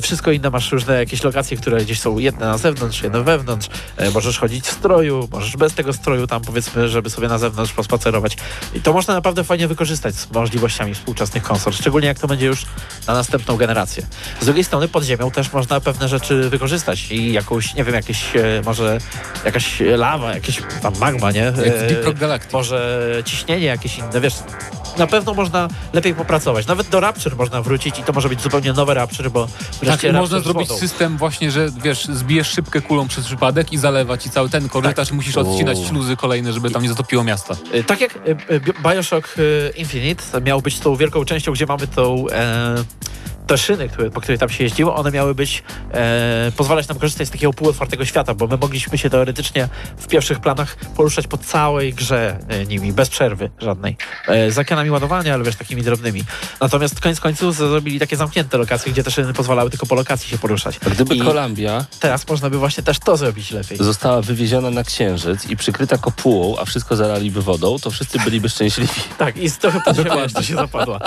[0.02, 3.68] wszystko inne, masz różne jakieś lokacje, które gdzieś są jedne na zewnątrz, jedne wewnątrz,
[4.14, 8.36] możesz chodzić w stroju, możesz bez tego stroju tam powiedzmy, żeby sobie na zewnątrz pospacerować
[8.74, 12.66] i to można naprawdę fajnie wykorzystać z możliwościami współczesnych konsol, szczególnie jak to będzie już
[13.06, 14.06] na następną generację.
[14.40, 18.36] Z drugiej strony pod ziemią też można pewne rzeczy wykorzystać i jakąś, nie wiem, jakieś
[18.36, 18.98] e, może
[19.44, 21.40] jakaś lawa, jakieś tam magma, nie?
[21.40, 24.34] Jak w E, może ciśnienie jakieś inne, wiesz,
[24.98, 26.66] na pewno można lepiej popracować.
[26.66, 29.48] Nawet do Rapture można wrócić i to może być zupełnie nowe Rapture, bo
[29.86, 34.30] Tak, można zrobić system właśnie, że wiesz, zbijesz szybkę kulą przez przypadek i zalewać i
[34.30, 35.88] cały ten korytarz i musisz odcinać Uuu.
[35.88, 37.56] śluzy kolejne, żeby tam nie zatopiło miasta.
[37.74, 38.18] Y, Tak jak
[38.82, 39.34] Bioshock
[39.76, 42.74] Infinite miał być tą wielką częścią, gdzie mamy tą e,
[43.46, 45.62] te szyny, które, po których tam się jeździło, one miały być
[45.92, 50.40] e, pozwalać nam korzystać z takiego półotwartego świata, bo my mogliśmy się teoretycznie w pierwszych
[50.40, 53.96] planach poruszać po całej grze e, nimi, bez przerwy żadnej.
[54.28, 56.24] E, z ekranami ładowania, ale wiesz, takimi drobnymi.
[56.60, 60.38] Natomiast koniec końców zrobili takie zamknięte lokacje, gdzie te szyny pozwalały tylko po lokacji się
[60.38, 60.80] poruszać.
[60.86, 63.78] A gdyby I Columbia teraz można by właśnie też to zrobić lepiej.
[63.80, 68.92] została wywieziona na Księżyc i przykryta kopułą, a wszystko zalaliby wodą, to wszyscy byliby szczęśliwi.
[69.18, 70.98] Tak, i z trochę pod ziemią jeszcze się zapadła.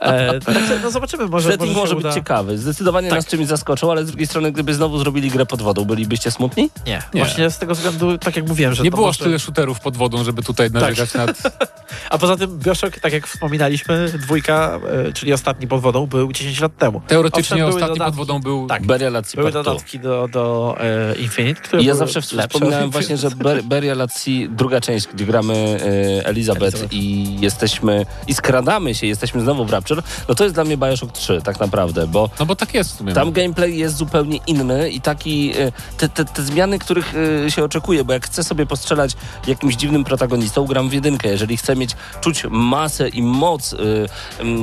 [0.00, 2.14] E, także no zobaczymy, może, Setting może, może być uda.
[2.14, 2.58] ciekawy.
[2.58, 3.18] Zdecydowanie Tak.
[3.18, 6.70] nas czymś zaskoczył, ale z drugiej strony, gdyby znowu zrobili grę pod wodą, bylibyście smutni?
[6.86, 7.02] Nie.
[7.14, 7.20] Nie.
[7.24, 9.18] właśnie z tego względu, tak jak mówiłem, że Nie to było może...
[9.20, 11.30] aż tyle shooterów pod wodą, żeby tutaj narzekać nad...
[12.10, 16.60] A poza tym Bioshock, tak jak wspominaliśmy, dwójka, e, czyli ostatni pod wodą, był 10
[16.60, 17.00] lat temu.
[17.06, 18.16] Teoretycznie Owszem, ostatni dodatki.
[18.18, 18.66] pod wodą był...
[18.66, 18.86] Tak.
[18.86, 23.30] Burial at Sea Były dodatki do, do e, Infinite, które ja zawsze wspominałem właśnie, że
[23.30, 26.92] Ber- Burial at Sea, druga część, gdzie gramy e, Elizabeth, Elizabeth.
[26.92, 31.12] i jesteśmy, i skradamy się, jesteśmy znowu w Rapture, no to jest dla mnie Bioshock
[31.12, 33.12] 3 tak naprawdę, bo No bo tak jest w sumie.
[33.12, 37.14] tam gameplay jest zupełnie inny i taki, e, te, te, te zmiany, których
[37.46, 39.16] e, się oczekuje, bo jak chcę sobie postrzelać
[39.46, 41.28] jakimś dziwnym protagonistą, gram w jedynkę.
[41.28, 43.76] Jeżeli chcę mieć, czuć masę i moc e,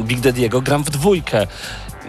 [0.03, 1.47] Big Daddy'ego, gram w dwójkę.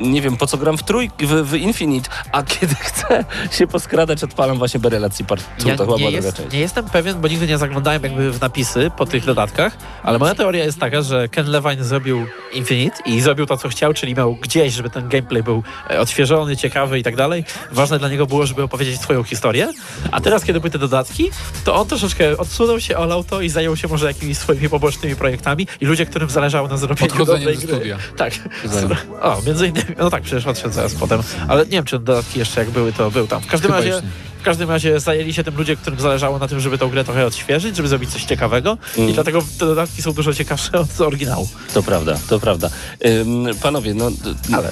[0.01, 4.25] Nie wiem, po co gram w trójkę, w, w Infinite, a kiedy chcę się poskradać,
[4.25, 6.53] odpalam właśnie Berelacji Part 2, Ja to chyba nie, jest, część.
[6.53, 10.35] nie jestem pewien, bo nigdy nie zaglądałem jakby w napisy po tych dodatkach, ale moja
[10.35, 14.35] teoria jest taka, że Ken Levine zrobił Infinite i zrobił to, co chciał, czyli miał
[14.37, 17.45] gdzieś, żeby ten gameplay był e, odświeżony, ciekawy i tak dalej.
[17.73, 19.69] Ważne dla niego było, żeby opowiedzieć swoją historię,
[20.11, 21.31] a teraz, kiedy były te dodatki,
[21.65, 25.67] to on troszeczkę odsunął się, olał to i zajął się może jakimiś swoimi pobocznymi projektami
[25.81, 27.75] i ludzie, którym zależało na zrobieniu Odchodzeniem dobrej gry.
[27.75, 27.97] studia.
[28.17, 28.33] Tak.
[28.65, 28.91] Zajął.
[29.23, 32.61] O, między innymi, no tak, przecież odszedł zaraz potem, ale nie wiem, czy dodatki jeszcze
[32.61, 33.41] jak były, to był tam.
[33.43, 34.03] W każdym Chyba razie...
[34.39, 37.27] W każdym razie zajęli się tym ludzie, którym zależało na tym, żeby tą grę trochę
[37.27, 39.11] odświeżyć, żeby zrobić coś ciekawego Mm.
[39.11, 41.49] i dlatego te dodatki są dużo ciekawsze od oryginału.
[41.75, 42.71] To prawda, to prawda.
[43.07, 44.11] Ym, panowie, no...
[44.53, 44.71] Ale.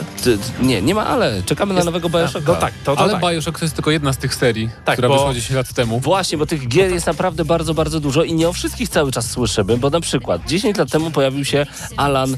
[0.63, 1.43] nie, nie ma ale.
[1.43, 2.53] Czekamy na Jest- nowego Bioshocka.
[2.53, 3.23] No tak, to, to Ale tak.
[3.23, 6.01] Bioshock to jest tylko jedna z tych serii, Tak, która bo- wyszła 10 lat temu.
[6.01, 9.31] Właśnie, bo tych gier jest naprawdę bardzo, bardzo dużo i nie o wszystkich cały czas
[9.31, 12.37] słyszymy, bo na przykład 10 lat temu pojawił się Alan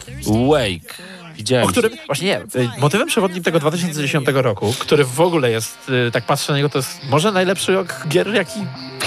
[0.49, 0.95] Wake.
[1.39, 1.67] Widziałem.
[1.67, 6.11] O którym, właśnie nie, y, motywem przewodnim tego 2010 roku, który w ogóle jest, y,
[6.11, 8.61] tak patrzę na niego, to jest może najlepszy rok gier, jaki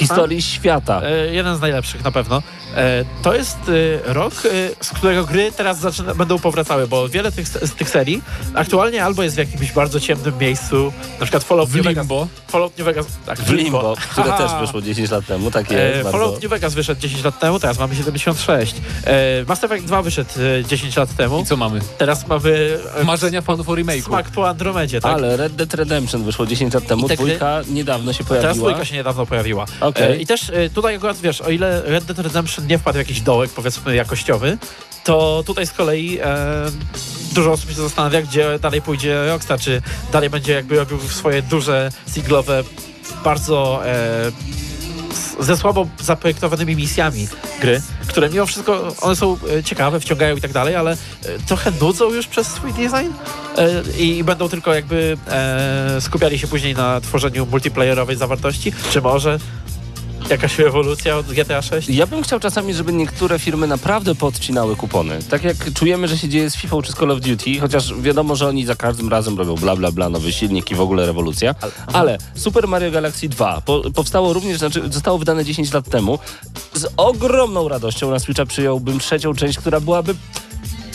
[0.08, 1.02] historii świata.
[1.04, 2.42] E, jeden z najlepszych na pewno.
[2.76, 3.58] E, to jest
[4.08, 7.90] e, rok, e, z którego gry teraz zaczyna, będą powracały, bo wiele tych, z tych
[7.90, 8.22] serii
[8.54, 12.02] aktualnie albo jest w jakimś bardzo ciemnym miejscu, na przykład Fallout W New Vegas.
[12.04, 12.28] Limbo.
[12.48, 14.48] Fallout New Vegas, tak, W Limbo, które Haha.
[14.48, 15.84] też wyszło 10 lat temu, tak jest.
[16.00, 16.12] E, bardzo.
[16.12, 18.76] Fallout New Vegas wyszedł 10 lat temu, teraz mamy 76.
[19.06, 20.30] E, Mass Effect 2 wyszedł
[20.62, 21.80] e, 10 lat temu, I co mamy?
[21.98, 24.06] teraz mamy e, Marzenia fanów o remake'u.
[24.06, 25.14] smak po Andromedzie, tak?
[25.14, 28.70] Ale Red Dead Redemption wyszło 10 lat temu, I dwójka niedawno się Teraz pojawiła.
[28.70, 29.66] dwójka się niedawno pojawiła.
[29.96, 33.00] E, I też e, tutaj akurat wiesz, o ile Red Dead Redemption nie wpadł w
[33.00, 34.58] jakiś dołek, powiedzmy, jakościowy,
[35.04, 36.26] to tutaj z kolei e,
[37.34, 39.82] dużo osób się zastanawia, gdzie dalej pójdzie Rockstar, czy
[40.12, 42.64] dalej będzie jakby robił swoje duże, singlowe,
[43.24, 44.32] bardzo e,
[45.40, 47.28] ze słabo zaprojektowanymi misjami
[47.62, 50.98] gry, które mimo wszystko one są e, ciekawe, wciągają i tak dalej, ale
[51.48, 53.12] trochę nudzą już przez swój design
[53.98, 55.18] i będą tylko jakby
[56.00, 59.40] skupiali się później na tworzeniu multiplayerowej zawartości, czy może
[60.30, 61.90] jakaś rewolucja od GTA 6?
[61.90, 65.20] Ja bym chciał czasami, żeby niektóre firmy naprawdę podcinały kupony.
[65.30, 68.36] Tak jak czujemy, że się dzieje z FIFA czy z Call of Duty, chociaż wiadomo,
[68.36, 71.56] że oni za każdym razem robią bla bla bla, nowy silnik i w ogóle rewolucja.
[71.94, 76.20] Ale Super Mario Galaxy 2 po, powstało również, znaczy zostało wydane 10 lat temu.
[76.74, 80.16] Z ogromną radością na Switcha przyjąłbym trzecią część, która byłaby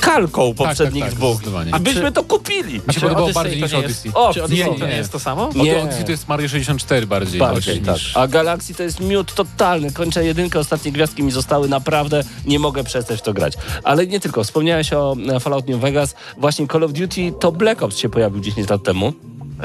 [0.06, 1.34] kalką poprzednich tak, dwóch.
[1.34, 1.74] zdecydowanie.
[1.74, 2.80] A byśmy to kupili.
[2.88, 4.10] Mi się podobało bardziej to niż nie Odyssey.
[4.14, 4.96] O, Czy Odyssey nie, to nie nie.
[4.96, 5.50] jest to samo?
[5.54, 5.62] Nie.
[5.62, 5.82] Nie.
[5.82, 7.40] Odyssey to jest Mario 64 bardziej.
[7.40, 7.94] Bardziej, niż, tak.
[7.94, 8.16] niż...
[8.16, 9.92] A Galaxy to jest miód totalny.
[9.92, 11.68] Kończę jedynkę, ostatnie gwiazdki mi zostały.
[11.68, 13.52] Naprawdę nie mogę przestać w to grać.
[13.84, 14.44] Ale nie tylko.
[14.44, 16.14] Wspomniałeś o e, Fallout New Vegas.
[16.38, 19.12] Właśnie Call of Duty to Black Ops się pojawił 10 lat temu.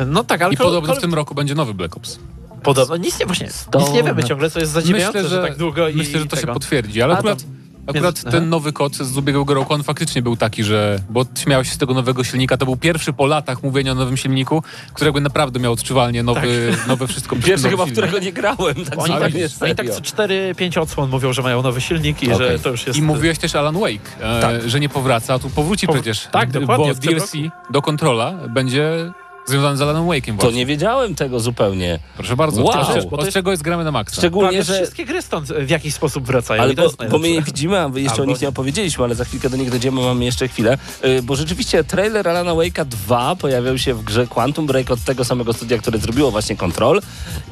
[0.07, 2.19] No tak, ale I podobno Call- w tym roku będzie nowy Black Ops.
[2.63, 5.57] Podobno nic nie, właśnie, nic nie wiemy ciągle, co jest zadziwiające, Myślę, że, że, tak
[5.57, 6.47] długo i myślę, że to tego.
[6.47, 7.45] się potwierdzi, ale A, akurat, to-
[7.87, 8.45] akurat ten aha.
[8.45, 11.93] nowy kod z ubiegłego roku, on faktycznie był taki, że, bo śmiał się z tego
[11.93, 14.63] nowego silnika, to był pierwszy po latach mówienia o nowym silniku,
[14.93, 17.35] którego naprawdę miał odczuwalnie nowy, nowe wszystko.
[17.35, 18.03] Pierwszy chyba, w silnik.
[18.05, 18.75] którego nie grałem.
[18.85, 22.47] Tak Oni, tak, oni tak co 4-5 odsłon mówią, że mają nowy silnik i Okej.
[22.47, 22.99] że to już jest...
[22.99, 24.69] I mówiłeś też Alan Wake, e, Tak.
[24.69, 26.27] że nie powraca, a tu powróci Pow- przecież.
[26.31, 27.31] tak, dokładnie, Bo DLC
[27.69, 29.11] do Controla będzie
[29.45, 30.51] związany z Alanem Wake'iem To właśnie.
[30.59, 31.99] nie wiedziałem tego zupełnie.
[32.17, 32.81] Proszę bardzo, Wow.
[32.81, 34.15] od, czego- Bo to od jest- czego jest gramy na maksa.
[34.15, 34.73] Szczególnie, Prawie że...
[34.75, 37.79] wszystkie gry stąd w jakiś sposób wracają Ale to bo, jest bo my je widzimy,
[37.79, 40.25] a wy jeszcze Albo o nich nie opowiedzieliśmy, ale za chwilkę do nich dojdziemy, mamy
[40.25, 40.77] jeszcze chwilę.
[41.03, 45.25] Yy, bo rzeczywiście trailer Alana Wake'a 2 pojawiał się w grze Quantum Break od tego
[45.25, 47.01] samego studia, które zrobiło właśnie Control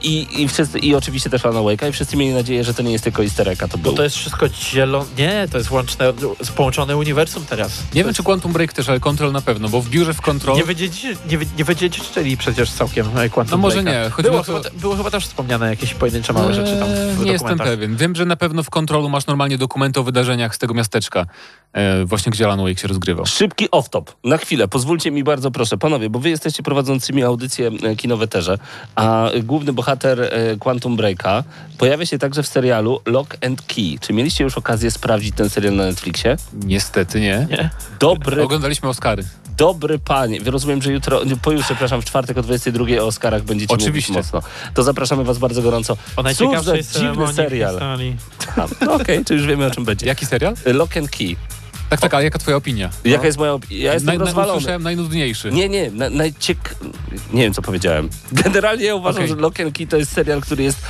[0.02, 2.92] i, i, wszyscy, i oczywiście też Alana Wake'a i wszyscy mieli nadzieję, że to nie
[2.92, 3.92] jest tylko easter egg, a to był.
[3.92, 5.06] Bo to jest wszystko zielone.
[5.18, 6.14] Nie, to jest łączne,
[6.56, 7.72] połączone uniwersum teraz.
[7.94, 10.58] Nie wiem, czy Quantum Break też, ale Control na pewno, bo w biurze w Control...
[10.58, 14.18] Nie wiedzieliście, nie, nie, odziedziczyli przecież całkiem e, Quantum No może Breaka.
[14.18, 17.32] nie, Było, to- chyba, było chyba też wspomniane jakieś pojedyncze małe rzeczy tam w Nie
[17.32, 17.96] jestem pewien.
[17.96, 21.26] Wiem, że na pewno w kontrolu masz normalnie dokumenty o wydarzeniach z tego miasteczka,
[21.74, 23.26] e, właśnie gdzie Alan Wake się rozgrywał.
[23.26, 24.04] Szybki off-top.
[24.24, 25.78] Na chwilę, pozwólcie mi bardzo proszę.
[25.78, 28.58] Panowie, bo wy jesteście prowadzącymi audycję e, kinowe Terze,
[28.96, 31.44] a e, główny bohater e, Quantum Breaka
[31.78, 34.00] pojawia się także w serialu Lock and Key.
[34.02, 36.38] Czy mieliście już okazję sprawdzić ten serial na Netflixie?
[36.54, 37.48] Niestety nie.
[37.50, 37.70] Nie?
[38.00, 39.24] Dobry, Oglądaliśmy Oscary.
[39.60, 40.40] Dobry panie.
[40.46, 44.14] Rozumiem, że jutro, pojutrze, przepraszam, w czwartek o 22 o Oscarach będziecie Oczywiście.
[44.14, 44.50] mówić mocno.
[44.74, 45.98] To zapraszamy was bardzo gorąco.
[46.16, 47.80] O Cóż za dziwny serial.
[48.82, 50.06] No okej, to już wiemy o czym będzie.
[50.06, 50.54] Jaki serial?
[50.66, 51.36] Lock and Key.
[51.90, 52.90] Tak, tak, ale jaka twoja opinia?
[53.06, 53.84] Jaka jest moja opinia?
[53.84, 54.54] Ja jestem Naj, rozwalony.
[54.58, 55.52] usłyszałem najnudniejszy.
[55.52, 56.76] Nie, nie, na, najciek...
[57.34, 58.10] Nie wiem, co powiedziałem.
[58.32, 59.36] Generalnie ja uważam, Okej.
[59.36, 60.82] że Lock and Key to jest serial, który jest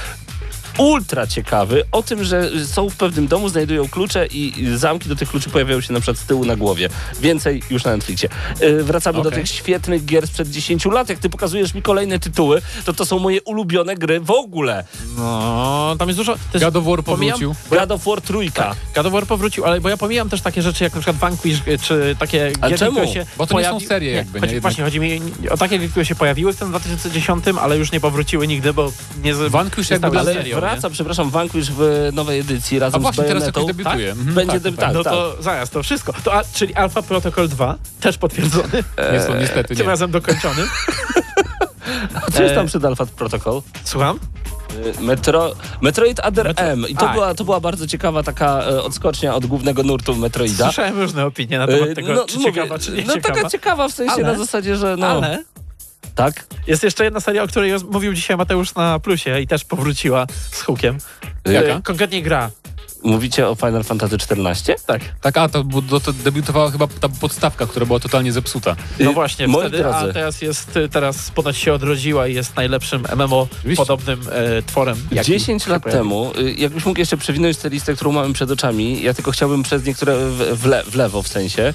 [0.78, 5.30] ultra ciekawy o tym, że są w pewnym domu, znajdują klucze i zamki do tych
[5.30, 6.90] kluczy pojawiają się na przykład z tyłu na głowie.
[7.22, 8.30] Więcej już na Netflixie.
[8.62, 9.42] Yy, wracamy do Okej.
[9.44, 11.10] tych świetnych gier sprzed 10 lat.
[11.10, 14.84] Jak ty pokazujesz mi kolejne tytuły, to to są moje ulubione gry w ogóle.
[15.18, 16.36] No, tam jest dużo...
[16.52, 17.56] Też God of War pomijam- powrócił.
[17.80, 18.76] God of War trójka.
[18.96, 21.62] God of War powrócił, ale bo ja pomijam też takie rzeczy jak na przykład Vanquish,
[21.68, 22.92] y, czy takie Ale gierki, czemu?
[22.92, 24.40] które się Bo to nie są pojawi- serie jakby, nie?
[24.42, 24.62] Chodzi, Jednak.
[24.62, 28.00] właśnie, chodzi mi o takie gry, które się pojawiły w tym 2010, ale już nie
[28.00, 28.92] powróciły nigdy, bo
[29.24, 29.36] nie...
[29.36, 33.28] z- Vanquish nie jakby serią, wraca, przepraszam, Vanquish w nowej edycji A razem właśnie z
[33.28, 33.62] teraz Bayonetą.
[33.62, 34.12] jakoś debiutuje.
[34.12, 35.14] Mhm, Będzie tak, debi- tak, tak, No tak.
[35.14, 36.14] to zaraz, to wszystko.
[36.24, 39.14] To, a, czyli Alpha Protocol 2, też potwierdzony, tak.
[39.14, 39.92] Nie, są, niestety tym nie.
[39.92, 40.62] razem dokończony.
[42.14, 43.62] A co jest tam E, przed Alpha Protocol?
[43.84, 44.20] Słucham?
[45.00, 45.52] Y, Metro,
[45.82, 46.86] Metroid Other Metro- M.
[46.90, 47.14] I to A.
[47.14, 50.64] była, to była bardzo ciekawa taka e, odskocznia od głównego nurtu Metroida.
[50.66, 53.36] Słyszałem różne opinie na temat Y, tego, czy mówię, ciekawa, czy nie no ciekawa.
[53.36, 55.08] taka ciekawa w sensie Ale- na zasadzie, że no...
[55.08, 55.44] Ale
[56.20, 56.46] Tak?
[56.68, 60.62] jest jeszcze jedna seria, o której mówił dzisiaj Mateusz na Plusie i też powróciła z
[60.62, 60.98] hukiem.
[61.46, 61.68] Jaka?
[61.68, 62.52] E, Konkretnie gra.
[63.04, 64.76] Mówicie o Final Fantasy XIV?
[64.86, 65.02] Tak.
[65.22, 68.76] Tak, a to, bo to, to debiutowała chyba ta podstawka, która była totalnie zepsuta.
[69.00, 69.98] No Y, właśnie, moi wtedy, drodzy.
[69.98, 73.86] a teraz jest, y, teraz ponoć się odrodziła i jest najlepszym MMO Oczywiście.
[73.86, 74.98] podobnym e, tworem.
[75.12, 78.52] jaki 10 się lat temu, y, jakbyś mógł jeszcze przewinąć tę listę, którą mamy przed
[78.52, 81.74] oczami, ja tylko chciałbym przez niektóre w, w, le, w lewo w sensie.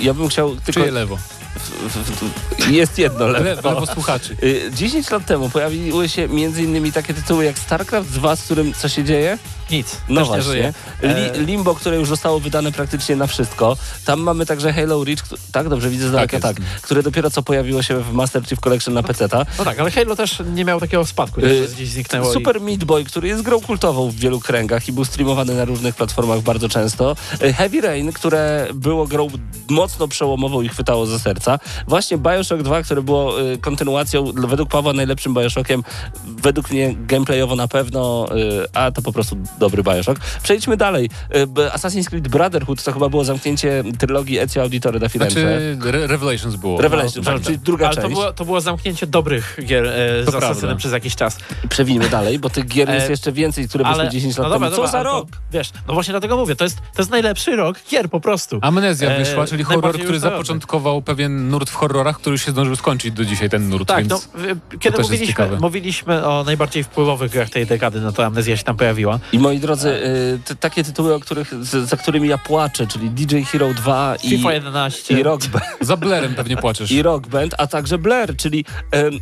[0.00, 0.80] Ja bym chciał tylko...
[0.80, 1.18] Czyje lewo?
[2.70, 3.68] Jest jedno Le, lewo.
[3.70, 4.36] lewo słuchaczy.
[4.42, 8.72] Y, 10 lat temu pojawiły się między innymi takie tytuły jak StarCraft 2, z którym
[8.74, 9.38] co się dzieje?
[9.70, 10.42] Nic, No właśnie.
[10.42, 10.72] żyje.
[11.02, 13.76] Li, E, Limbo, które już zostało wydane praktycznie na wszystko.
[14.04, 15.18] Tam mamy także Halo Reach,
[15.52, 16.42] tak dobrze widzę z daleka, jest.
[16.46, 19.46] tak, które dopiero co pojawiło się w Master Chief Collection na PC-ta.
[19.58, 22.32] No tak, ale Halo też nie miał takiego spadku, Y, że gdzieś zniknęło.
[22.32, 25.94] Super Meat Boy, który jest grą kultową w wielu kręgach i był streamowany na różnych
[25.94, 27.16] platformach bardzo często.
[27.42, 29.28] Y, Heavy Rain, które było grą
[29.68, 31.58] mocno przełomową i chwytało ze serca.
[31.88, 35.82] Właśnie Bioshock 2, które było kontynuacją, według Pawła najlepszym Bioshockiem,
[36.26, 38.26] według mnie gameplayowo na pewno,
[38.74, 40.18] a to po prostu dobry Bioshock.
[40.42, 41.10] Przejdźmy dalej.
[41.48, 45.40] B- Assassin's Creed Brotherhood to chyba było zamknięcie trylogii Ezio Auditore da Firenze.
[45.40, 46.80] Znaczy, Re Revelations było.
[46.80, 48.14] Revelation, tak, czyli druga ale to część.
[48.14, 50.48] było, to było zamknięcie dobrych gier e, z To prawda.
[50.50, 51.38] Asasynem przez jakiś czas.
[51.68, 54.68] Przewijmy dalej, bo tych gier jest E, jeszcze więcej, które wyszły 10 lat no dobra,
[54.68, 54.76] temu.
[54.76, 55.28] Co dobra, za ale to, rok?
[55.52, 58.58] Wiesz, no właśnie dlatego mówię, to jest, to jest najlepszy rok gier po prostu.
[58.62, 62.76] Amnezja E, wyszła, czyli horror, który zapoczątkował pewien nurt w horrorach, który już się zdążył
[62.76, 64.28] skończyć do dzisiaj, ten nurt, Tak, więc...
[64.34, 65.58] no, kiedy mówiliśmy, ciekawe.
[65.60, 69.18] mówiliśmy o najbardziej wpływowych grach tej dekady, no to Amnezja się tam pojawiła.
[69.32, 73.10] I moi drodzy, y, te, takie tytuły, o których, z, za którymi ja płaczę, czyli
[73.10, 75.18] DJ Hero 2 i, FIFA 11.
[75.18, 76.90] i, rock, Band, Za Blerem pewnie płaczesz.
[76.90, 78.64] i Rock Band, a także Blair, czyli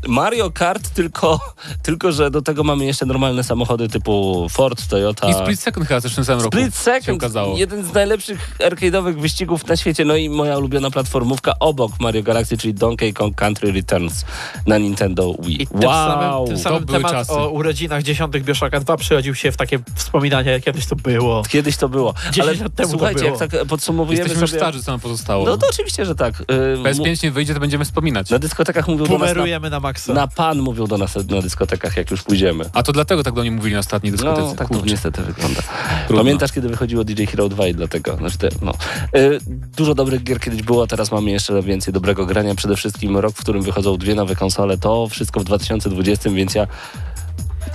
[0.08, 1.40] Mario Kart, tylko,
[1.86, 5.30] tylko że do tego mamy jeszcze normalne samochody typu Ford, Toyota.
[5.30, 7.22] I Split Second chyba też w tym samym roku Split Second,
[7.56, 12.58] jeden z najlepszych arcade'owych wyścigów na świecie, no i moja ulubiona platformówka obok Mario Galaxy,
[12.58, 14.24] czyli Donkey Kong Country Returns
[14.66, 15.62] na Nintendo Wii.
[15.62, 16.08] I tym wow!
[16.08, 17.32] samym, tym samym były temat czasy.
[17.32, 19.78] o urodzinach dziesiątych Bioshocka 2 przychodził się w takie
[20.18, 21.42] wspominania, jak kiedyś to było.
[21.48, 22.14] Kiedyś to było.
[22.32, 23.38] 10 Ale lat temu to słuchajcie, było.
[23.40, 24.60] jak tak podsumowujemy Jesteśmy już sobie...
[24.60, 25.46] starzy, co nam pozostało.
[25.46, 26.38] No to oczywiście, że tak.
[26.38, 28.30] Mu- PS5 nie wyjdzie, to będziemy wspominać.
[28.30, 30.12] Na dyskotekach mówią do nas na, na maksa.
[30.14, 32.64] na pan mówią do nas na dyskotekach, jak już pójdziemy.
[32.72, 34.42] A to dlatego tak do mnie mówili na ostatniej dyskotece.
[34.42, 35.60] No, tak to niestety wygląda.
[36.06, 36.22] Trudno.
[36.22, 38.72] Pamiętasz, kiedy wychodziło DJ Hero 2 i dlatego, znaczy te, no.
[39.16, 39.38] Y,
[39.76, 42.54] dużo dobrych gier kiedyś było, teraz mamy jeszcze więcej dobrego grania.
[42.54, 46.66] Przede wszystkim rok, w którym wychodzą dwie nowe konsole, to wszystko w 2020, więc ja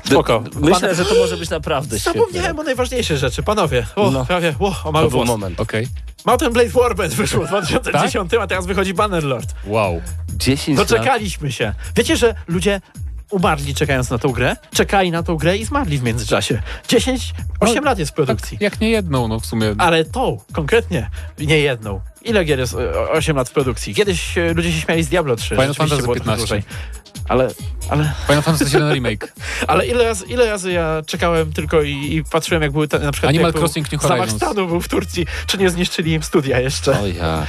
[0.05, 0.43] Spoko.
[0.55, 1.97] myślę, że to może być naprawdę.
[1.97, 3.85] Zapomniałem o najważniejszej rzeczy, panowie.
[3.95, 4.25] O, No.
[4.25, 5.27] prawie, o, o To mały był włos.
[5.27, 5.59] moment.
[5.59, 5.87] Okej.
[6.25, 9.53] Mountain Blade Warband wyszło w 2010, a teraz wychodzi Bannerlord.
[9.65, 10.01] Wow.
[10.37, 10.87] 10 lat.
[10.87, 11.73] Doczekaliśmy się.
[11.95, 12.81] Wiecie, że ludzie
[13.31, 14.55] umarli czekając na tą grę?
[14.73, 16.61] Czekali na tą grę i zmarli w międzyczasie.
[16.87, 18.57] 10, 8 lat jest w produkcji.
[18.57, 19.75] Tak, jak nie jedną, no w sumie.
[19.77, 22.01] Ale tą, konkretnie, nie jedną.
[22.23, 23.95] Ile gier jest e, 8 lat w produkcji?
[23.95, 25.49] Kiedyś e, ludzie się śmiali z Diablo 3.
[25.55, 26.37] Final Fantasy było trochę 15.
[26.37, 26.63] dłużej.
[27.29, 27.47] Ale,
[27.89, 29.33] ale, Final Fantasy VII Remake.
[29.67, 33.11] ale ile, razy, ile razy ja czekałem tylko i, i patrzyłem, jak były te, na
[33.11, 34.41] przykład Animal jak był Crossing New zamach Horizons.
[34.41, 36.99] stanu był w Turcji, czy nie zniszczyli im studia jeszcze.
[36.99, 37.47] O ja.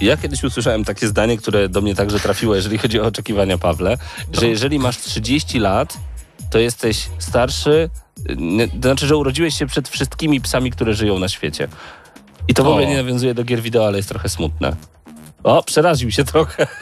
[0.00, 3.98] Ja kiedyś usłyszałem takie zdanie, które do mnie także trafiło, jeżeli chodzi o oczekiwania, Pawle,
[4.32, 5.98] że jeżeli masz 30 lat,
[6.50, 7.90] to jesteś starszy,
[8.72, 11.68] to znaczy, że urodziłeś się przed wszystkimi psami, które żyją na świecie.
[12.48, 14.76] I to w ogóle nie nawiązuje do gier wideo, ale jest trochę smutne.
[15.44, 16.66] O, przeraził się trochę.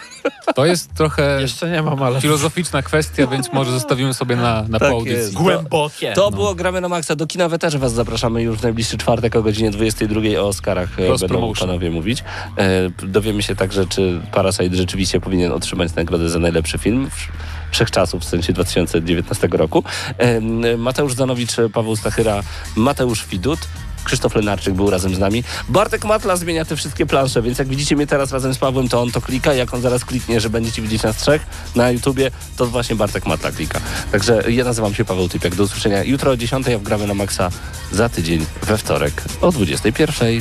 [0.54, 2.20] To jest trochę Jeszcze nie mam, ale...
[2.20, 5.16] filozoficzna kwestia, więc może zostawimy sobie na, na Tak po audycji.
[5.18, 5.32] jest.
[5.34, 6.12] Głębokie.
[6.12, 7.16] To było Gramy na Maxa.
[7.16, 11.06] Do kina też was zapraszamy już w najbliższy czwartek o godzinie 22 o Oscarach e,
[11.06, 11.68] Cross będą promotion.
[11.68, 12.24] panowie mówić.
[12.58, 17.28] E, dowiemy się także, czy Parasite rzeczywiście powinien otrzymać nagrodę za najlepszy film wsz-
[17.70, 19.84] wszechczasów, w sensie 2019 roku.
[20.18, 20.40] E,
[20.76, 22.42] Mateusz Zanowicz, Paweł Stachyra,
[22.76, 23.58] Mateusz Widut.
[24.05, 25.44] Krzysztof Lenarczyk był razem z nami.
[25.68, 29.01] Bartek Matla zmienia te wszystkie plansze, więc jak widzicie mnie teraz razem z Pawłem, to
[29.01, 29.55] on to klika.
[29.55, 33.53] Jak on zaraz kliknie, że będziecie widzieć nas trzech na YouTubie, to właśnie Bartek Matla
[33.53, 33.80] klika.
[34.12, 35.55] Także ja nazywam się Paweł Typiak.
[35.55, 37.51] Do usłyszenia jutro o 10, a wgramy na Maxa
[37.92, 40.40] za tydzień we wtorek o 21.